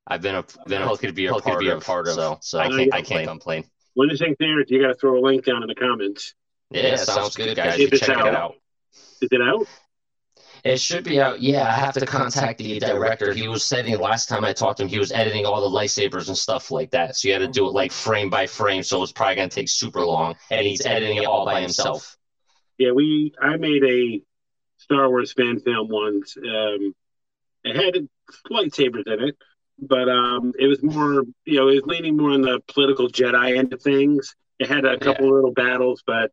I've 0.07 0.23
been 0.23 0.37
a 0.37 0.45
been 0.67 0.83
a, 0.83 0.87
lucky 0.87 1.09
to 1.09 1.13
be 1.13 1.27
a, 1.27 1.35
part, 1.35 1.59
be 1.59 1.69
a 1.69 1.77
of, 1.77 1.85
part 1.85 2.09
of. 2.09 2.15
So, 2.15 2.39
so 2.41 2.59
I 2.61 2.67
I 2.67 2.69
can't 2.69 2.95
I 2.95 3.03
can't 3.03 3.29
complain. 3.29 3.65
One 3.97 4.11
of 4.11 4.19
the 4.19 4.23
things 4.23 4.37
there 4.39 4.61
is 4.61 4.71
you 4.71 4.83
got 4.83 4.89
to 4.89 4.95
throw 4.95 5.19
a 5.19 5.23
link 5.25 5.47
down 5.47 5.63
in 5.63 5.69
the 5.69 5.75
comments. 5.75 6.35
Yeah, 6.71 6.97
sounds 6.97 7.35
good, 7.35 7.57
guys. 7.57 7.75
If 7.75 7.81
You 7.81 7.87
it's 7.93 8.01
check 8.01 8.19
out. 8.19 8.27
it 8.27 8.35
out. 8.35 8.55
Is 9.23 9.29
it 9.33 9.41
out? 9.41 9.67
It 10.65 10.79
should 10.79 11.03
be 11.03 11.19
out. 11.19 11.41
Yeah, 11.41 11.63
I 11.67 11.73
have 11.73 11.95
to 11.95 12.05
contact 12.05 12.59
the 12.59 12.79
director. 12.79 13.33
He 13.33 13.49
was 13.49 13.65
saying 13.65 13.99
last 13.99 14.29
time 14.29 14.45
I 14.45 14.53
talked 14.53 14.77
to 14.79 14.83
him, 14.83 14.91
he 14.91 14.99
was 14.99 15.13
editing 15.13 15.47
all 15.47 15.63
the 15.63 15.75
lightsabers 15.75 16.29
and 16.29 16.37
stuff 16.37 16.71
like 16.71 16.91
that. 16.91 17.17
So 17.17 17.29
you 17.29 17.33
had 17.33 17.41
to 17.41 17.49
do 17.49 17.67
it 17.67 17.71
like 17.73 17.91
frame 17.91 18.29
by 18.29 18.47
frame. 18.47 18.83
So 18.83 19.03
it's 19.03 19.13
probably 19.13 19.37
gonna 19.37 19.49
take 19.49 19.71
super 19.71 20.05
long, 20.05 20.35
and 20.51 20.67
he's 20.67 20.85
editing 20.85 21.17
it 21.17 21.25
all 21.25 21.47
by 21.47 21.63
himself. 21.63 22.19
Yeah, 22.77 22.93
we. 22.93 23.33
I 23.41 23.57
made 23.57 23.83
a 23.83 24.21
Star 24.77 25.09
Wars 25.09 25.33
fan 25.33 25.59
film 25.61 25.89
once. 25.89 26.37
Um, 26.37 26.95
it 27.65 27.77
had 27.77 28.09
lightsabers 28.51 29.07
in 29.07 29.29
it, 29.29 29.37
but 29.79 30.09
um, 30.09 30.53
it 30.59 30.67
was 30.67 30.83
more, 30.83 31.25
you 31.45 31.59
know, 31.59 31.69
it 31.69 31.77
was 31.77 31.85
leaning 31.87 32.17
more 32.17 32.31
on 32.31 32.43
the 32.43 32.61
political 32.69 33.09
Jedi 33.09 33.57
end 33.59 33.73
of 33.73 33.83
things. 33.83 34.35
It 34.59 34.69
had 34.69 34.85
a 34.85 34.99
couple 34.99 35.35
little 35.35 35.53
battles, 35.53 36.03
but 36.07 36.33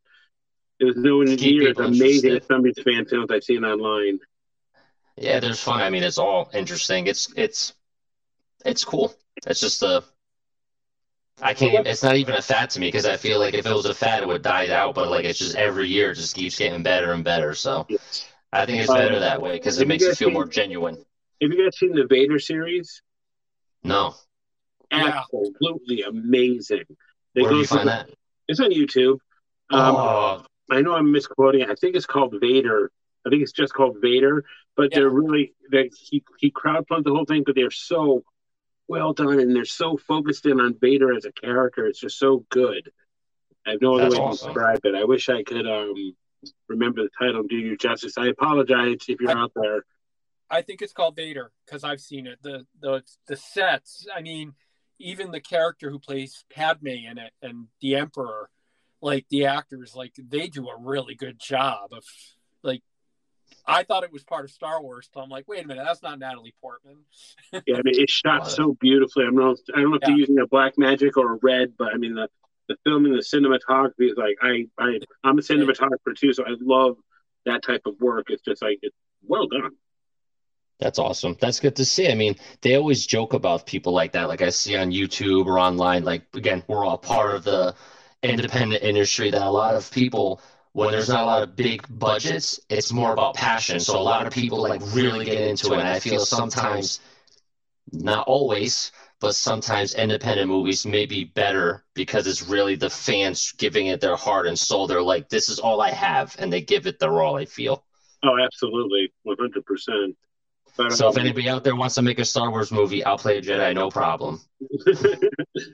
it 0.80 0.86
was 0.86 0.96
nowhere 0.96 1.26
To 1.26 1.36
keep 1.36 1.60
near 1.60 1.72
as 1.72 1.78
amazing 1.78 2.32
as 2.38 2.46
some 2.46 2.58
of 2.58 2.64
these 2.64 2.84
fan 2.84 3.06
films 3.06 3.28
I've 3.32 3.44
seen 3.44 3.66
online. 3.66 4.20
Yeah, 5.18 5.40
there's 5.40 5.62
fun. 5.62 5.82
I 5.82 5.90
mean, 5.90 6.04
it's 6.04 6.18
all 6.18 6.50
interesting. 6.54 7.08
It's 7.08 7.32
it's 7.36 7.74
it's 8.66 8.84
cool. 8.84 9.14
It's 9.46 9.60
just 9.60 9.84
a 9.84 10.04
I 11.42 11.54
can't. 11.54 11.86
It's 11.86 12.04
not 12.04 12.16
even 12.16 12.36
a 12.36 12.42
fad 12.42 12.70
to 12.72 12.80
me 12.80 12.88
because 12.88 13.06
I 13.06 13.18
feel 13.18 13.40
like 13.40 13.54
if 13.54 13.66
it 13.66 13.74
was 13.74 13.86
a 13.86 13.94
fad, 13.94 14.24
it 14.24 14.28
would 14.28 14.42
die 14.42 14.70
out. 14.74 14.96
But 14.96 15.10
like 15.10 15.26
it's 15.26 15.40
just 15.40 15.56
every 15.56 15.88
year, 15.88 16.12
it 16.12 16.16
just 16.16 16.36
keeps 16.36 16.58
getting 16.58 16.84
better 16.84 17.12
and 17.12 17.24
better. 17.24 17.54
So. 17.54 17.88
I 18.54 18.68
think 18.68 18.84
it's 18.84 18.94
better 18.94 19.20
that 19.20 19.42
way 19.42 19.54
because 19.54 19.82
it 19.82 19.88
makes 19.88 20.04
it 20.04 20.16
feel 20.16 20.28
seen- 20.28 20.34
more 20.34 20.46
genuine. 20.46 20.96
Have 21.42 21.52
you 21.52 21.64
guys 21.64 21.78
seen 21.78 21.94
the 21.94 22.06
Vader 22.08 22.38
series? 22.38 23.02
No, 23.84 24.16
Yeah. 24.92 25.22
Absolutely 25.24 26.02
amazing. 26.04 26.84
They 27.36 27.42
where 27.42 27.50
do 27.52 27.56
go 27.56 27.62
you 27.62 27.68
find 27.68 27.88
that? 27.90 28.10
It's 28.48 28.60
on 28.60 28.72
YouTube. 28.72 29.18
Um, 29.70 29.96
Oh, 29.96 30.46
I 30.70 30.82
know 30.82 30.94
I'm 30.94 31.12
misquoting. 31.12 31.64
I 31.70 31.76
think 31.76 31.96
it's 31.96 32.06
called 32.06 32.36
Vader. 32.40 32.92
I 33.26 33.30
think 33.30 33.42
it's 33.42 33.52
just 33.52 33.74
called 33.74 33.98
Vader, 34.02 34.46
but 34.76 34.92
Yeah. 34.92 35.00
they're 35.00 35.10
really 35.10 35.54
they 35.72 35.90
he 35.98 36.24
he 36.40 36.52
crowdfunded 36.52 37.06
the 37.06 37.14
whole 37.14 37.26
thing, 37.26 37.44
but 37.46 37.56
they're 37.56 37.72
so 37.72 38.24
well 38.88 39.14
done 39.14 39.40
and 39.40 39.56
they're 39.56 39.66
so 39.66 39.98
focused 39.98 40.46
in 40.46 40.60
on 40.60 40.76
Vader 40.80 41.14
as 41.16 41.26
a 41.26 41.32
character. 41.32 41.86
It's 41.88 42.00
just 42.00 42.20
so 42.20 42.46
good. 42.50 42.92
I 43.66 43.72
have 43.72 43.82
no 43.82 43.96
other 43.96 44.04
That's 44.04 44.16
way 44.16 44.22
awesome. 44.22 44.48
to 44.50 44.54
describe 44.54 44.86
it. 44.86 44.96
I 44.96 45.06
wish 45.06 45.30
I 45.30 45.44
could 45.44 45.66
um 45.68 46.16
remember 46.68 47.04
the 47.04 47.10
title 47.18 47.42
and 47.42 47.50
do 47.50 47.56
you 47.58 47.78
justice. 47.78 48.18
I 48.18 48.28
apologize 48.28 48.98
if 49.08 49.20
you're 49.22 49.32
I- 49.32 49.42
out 49.42 49.52
there. 49.56 49.84
I 50.54 50.62
think 50.62 50.82
it's 50.84 50.94
called 50.94 51.16
Vader 51.16 51.52
because 51.66 51.84
I've 51.84 52.00
seen 52.00 52.28
it. 52.28 52.38
The 52.44 52.66
the 52.80 53.04
the 53.28 53.36
sets. 53.36 54.06
I 54.16 54.22
mean, 54.22 54.54
even 55.00 55.32
the 55.32 55.42
character 55.42 55.90
who 55.90 55.98
plays 55.98 56.46
Padme 56.54 56.88
in 56.88 57.18
it 57.18 57.34
and 57.42 57.68
the 57.82 57.96
Emperor, 57.96 58.50
like 59.02 59.26
the 59.30 59.48
actors, 59.48 59.96
like 59.96 60.14
they 60.18 60.48
do 60.48 60.70
a 60.70 60.78
really 60.80 61.16
good 61.16 61.40
job 61.40 61.92
of 61.92 62.04
like. 62.62 62.82
I 63.66 63.84
thought 63.84 64.04
it 64.04 64.12
was 64.12 64.24
part 64.24 64.46
of 64.46 64.52
Star 64.52 64.82
Wars, 64.82 65.10
so 65.14 65.22
I'm 65.22 65.30
like, 65.30 65.48
wait 65.48 65.64
a 65.64 65.68
minute, 65.68 65.84
that's 65.86 66.02
not 66.04 66.20
Natalie 66.20 66.56
Portman. 66.62 66.98
Yeah, 67.66 67.78
I 67.78 67.82
mean 67.84 67.96
it's 67.98 68.12
shot 68.12 68.48
so 68.48 68.76
beautifully. 68.80 69.24
I 69.24 69.28
don't 69.28 69.36
know 69.36 69.56
I 69.76 69.82
don't 69.82 69.90
know 69.92 69.96
if 69.96 70.02
Yeah. 70.02 70.10
they're 70.10 70.18
using 70.18 70.40
a 70.40 70.48
black 70.48 70.74
magic 70.78 71.18
or 71.18 71.34
a 71.34 71.40
red, 71.42 71.74
but 71.78 71.94
I 71.94 71.98
mean 71.98 72.14
the 72.14 72.28
the 72.68 72.76
filming, 72.84 73.14
the 73.14 73.20
cinematography 73.20 74.12
is 74.12 74.18
like 74.18 74.36
I 74.42 74.66
I 74.78 75.00
I'm 75.24 75.38
a 75.38 75.42
cinematographer 75.42 76.16
too, 76.16 76.34
so 76.34 76.44
I 76.46 76.56
love 76.62 76.98
that 77.46 77.64
type 77.64 77.82
of 77.86 78.00
work. 78.00 78.28
It's 78.30 78.44
just 78.44 78.62
like 78.62 78.80
it's 78.82 78.96
well 79.24 79.48
done. 79.48 79.72
That's 80.80 81.00
awesome. 81.00 81.38
That's 81.40 81.60
good 81.60 81.76
to 81.78 81.86
see. 81.86 82.10
I 82.10 82.16
mean, 82.16 82.36
they 82.62 82.76
always 82.76 83.06
joke 83.06 83.34
about 83.34 83.66
people 83.66 83.94
like 83.94 84.12
that. 84.14 84.28
Like 84.28 84.42
I 84.42 84.50
see 84.50 84.76
on 84.76 84.92
YouTube 84.92 85.46
or 85.46 85.60
online. 85.60 86.04
Like 86.04 86.24
again, 86.34 86.64
we're 86.68 86.86
all 86.86 86.98
part 86.98 87.36
of 87.36 87.44
the 87.44 87.76
independent 88.22 88.84
industry. 88.84 89.32
That 89.32 89.44
a 89.44 89.50
lot 89.50 89.76
of 89.76 89.90
people, 89.92 90.42
when 90.74 90.92
there's 90.92 91.10
not 91.10 91.24
a 91.24 91.26
lot 91.26 91.44
of 91.44 91.56
big 91.56 91.86
budgets, 91.90 92.60
it's 92.70 92.92
more 92.92 93.14
about 93.14 93.36
passion. 93.36 93.80
So 93.80 93.98
a 93.98 94.02
lot 94.02 94.28
of 94.28 94.34
people 94.34 94.62
like 94.62 94.82
really 94.94 95.26
get 95.26 95.42
into 95.42 95.74
it. 95.74 95.80
And 95.80 95.88
I 95.88 96.00
feel 96.00 96.26
sometimes, 96.26 97.00
not 97.92 98.28
always, 98.28 98.92
but 99.20 99.36
sometimes 99.36 99.94
independent 99.94 100.50
movies 100.50 100.86
may 100.86 101.06
be 101.06 101.24
better 101.24 101.86
because 101.94 102.28
it's 102.28 102.50
really 102.50 102.76
the 102.76 102.90
fans 102.90 103.54
giving 103.58 103.88
it 103.88 104.02
their 104.02 104.16
heart 104.16 104.48
and 104.48 104.60
soul. 104.60 104.88
They're 104.88 105.02
like, 105.02 105.30
this 105.30 105.48
is 105.48 105.60
all 105.60 105.80
I 105.80 105.92
have, 105.92 106.36
and 106.40 106.52
they 106.52 106.62
give 106.62 106.88
it 106.88 107.00
their 107.00 107.22
all. 107.22 107.38
I 107.38 107.46
feel. 107.46 107.86
Oh, 108.24 108.38
absolutely, 108.44 109.14
one 109.24 109.38
hundred 109.40 109.66
percent. 109.66 110.18
But 110.18 110.33
So 110.90 111.10
if 111.10 111.18
anybody 111.18 111.48
out 111.50 111.64
there 111.64 111.76
wants 111.76 111.96
to 111.96 112.02
make 112.02 112.18
a 112.20 112.26
Star 112.26 112.50
Wars 112.50 112.72
movie, 112.72 113.04
I'll 113.04 113.18
play 113.18 113.38
a 113.38 113.42
Jedi, 113.42 113.76
no 113.76 113.92
problem. 113.92 114.42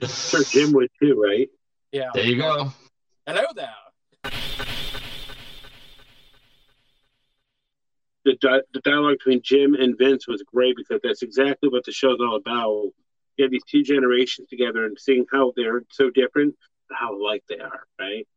sure, 0.06 0.44
Jim 0.44 0.72
would 0.72 0.90
too, 1.00 1.20
right? 1.20 1.48
Yeah. 1.90 2.10
There 2.12 2.24
you 2.24 2.36
go. 2.36 2.70
Hello 3.26 3.44
there. 3.54 3.74
The 8.24 8.36
di- 8.38 8.60
the 8.74 8.80
dialogue 8.84 9.16
between 9.18 9.40
Jim 9.42 9.74
and 9.74 9.96
Vince 9.96 10.28
was 10.28 10.42
great 10.42 10.76
because 10.76 11.00
that's 11.02 11.22
exactly 11.22 11.70
what 11.70 11.84
the 11.86 11.92
show's 11.92 12.18
all 12.20 12.36
about. 12.36 12.90
You 13.38 13.44
have 13.44 13.50
these 13.50 13.64
two 13.64 13.82
generations 13.82 14.48
together 14.50 14.84
and 14.84 14.98
seeing 15.00 15.24
how 15.32 15.54
they're 15.56 15.82
so 15.90 16.10
different, 16.10 16.54
how 16.92 17.16
alike 17.16 17.42
they 17.48 17.58
are, 17.58 17.84
right? 17.98 18.28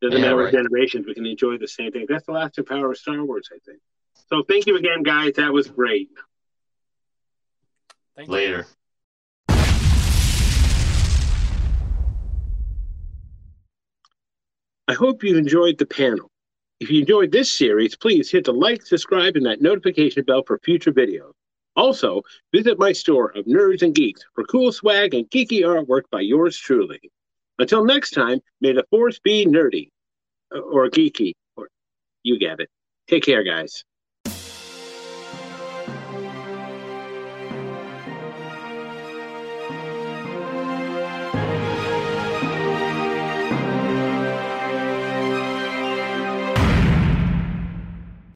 Doesn't 0.00 0.16
Yeah, 0.20 0.26
matter 0.26 0.36
what 0.36 0.44
right. 0.44 0.52
generations, 0.52 1.06
we 1.08 1.14
can 1.14 1.26
enjoy 1.26 1.58
the 1.58 1.66
same 1.66 1.90
thing. 1.90 2.06
That's 2.08 2.26
the 2.26 2.32
lasting 2.32 2.66
power 2.66 2.92
of 2.92 2.98
Star 2.98 3.24
Wars, 3.24 3.48
I 3.52 3.58
think. 3.66 3.80
So 4.28 4.42
thank 4.48 4.66
you 4.66 4.76
again, 4.76 5.02
guys. 5.02 5.34
That 5.34 5.52
was 5.52 5.68
great. 5.68 6.10
Thank 8.16 8.28
you. 8.28 8.34
Later. 8.34 8.66
I 14.88 14.94
hope 14.94 15.22
you 15.22 15.36
enjoyed 15.36 15.78
the 15.78 15.86
panel. 15.86 16.30
If 16.80 16.90
you 16.90 17.00
enjoyed 17.00 17.32
this 17.32 17.52
series, 17.52 17.96
please 17.96 18.30
hit 18.30 18.44
the 18.44 18.52
like, 18.52 18.82
subscribe, 18.82 19.36
and 19.36 19.46
that 19.46 19.60
notification 19.60 20.24
bell 20.24 20.42
for 20.46 20.58
future 20.64 20.92
videos. 20.92 21.32
Also, 21.76 22.22
visit 22.54 22.78
my 22.78 22.92
store 22.92 23.36
of 23.36 23.44
Nerds 23.44 23.82
and 23.82 23.94
Geeks 23.94 24.24
for 24.34 24.44
cool 24.44 24.72
swag 24.72 25.14
and 25.14 25.28
geeky 25.30 25.60
artwork 25.60 26.02
by 26.10 26.20
yours 26.20 26.56
truly. 26.56 27.00
Until 27.58 27.84
next 27.84 28.12
time, 28.12 28.40
may 28.60 28.72
the 28.72 28.84
force 28.90 29.18
be 29.18 29.46
nerdy 29.46 29.90
or 30.50 30.88
geeky, 30.88 31.34
or 31.56 31.68
you 32.22 32.38
get 32.38 32.60
it. 32.60 32.70
Take 33.08 33.24
care, 33.24 33.42
guys. 33.42 33.84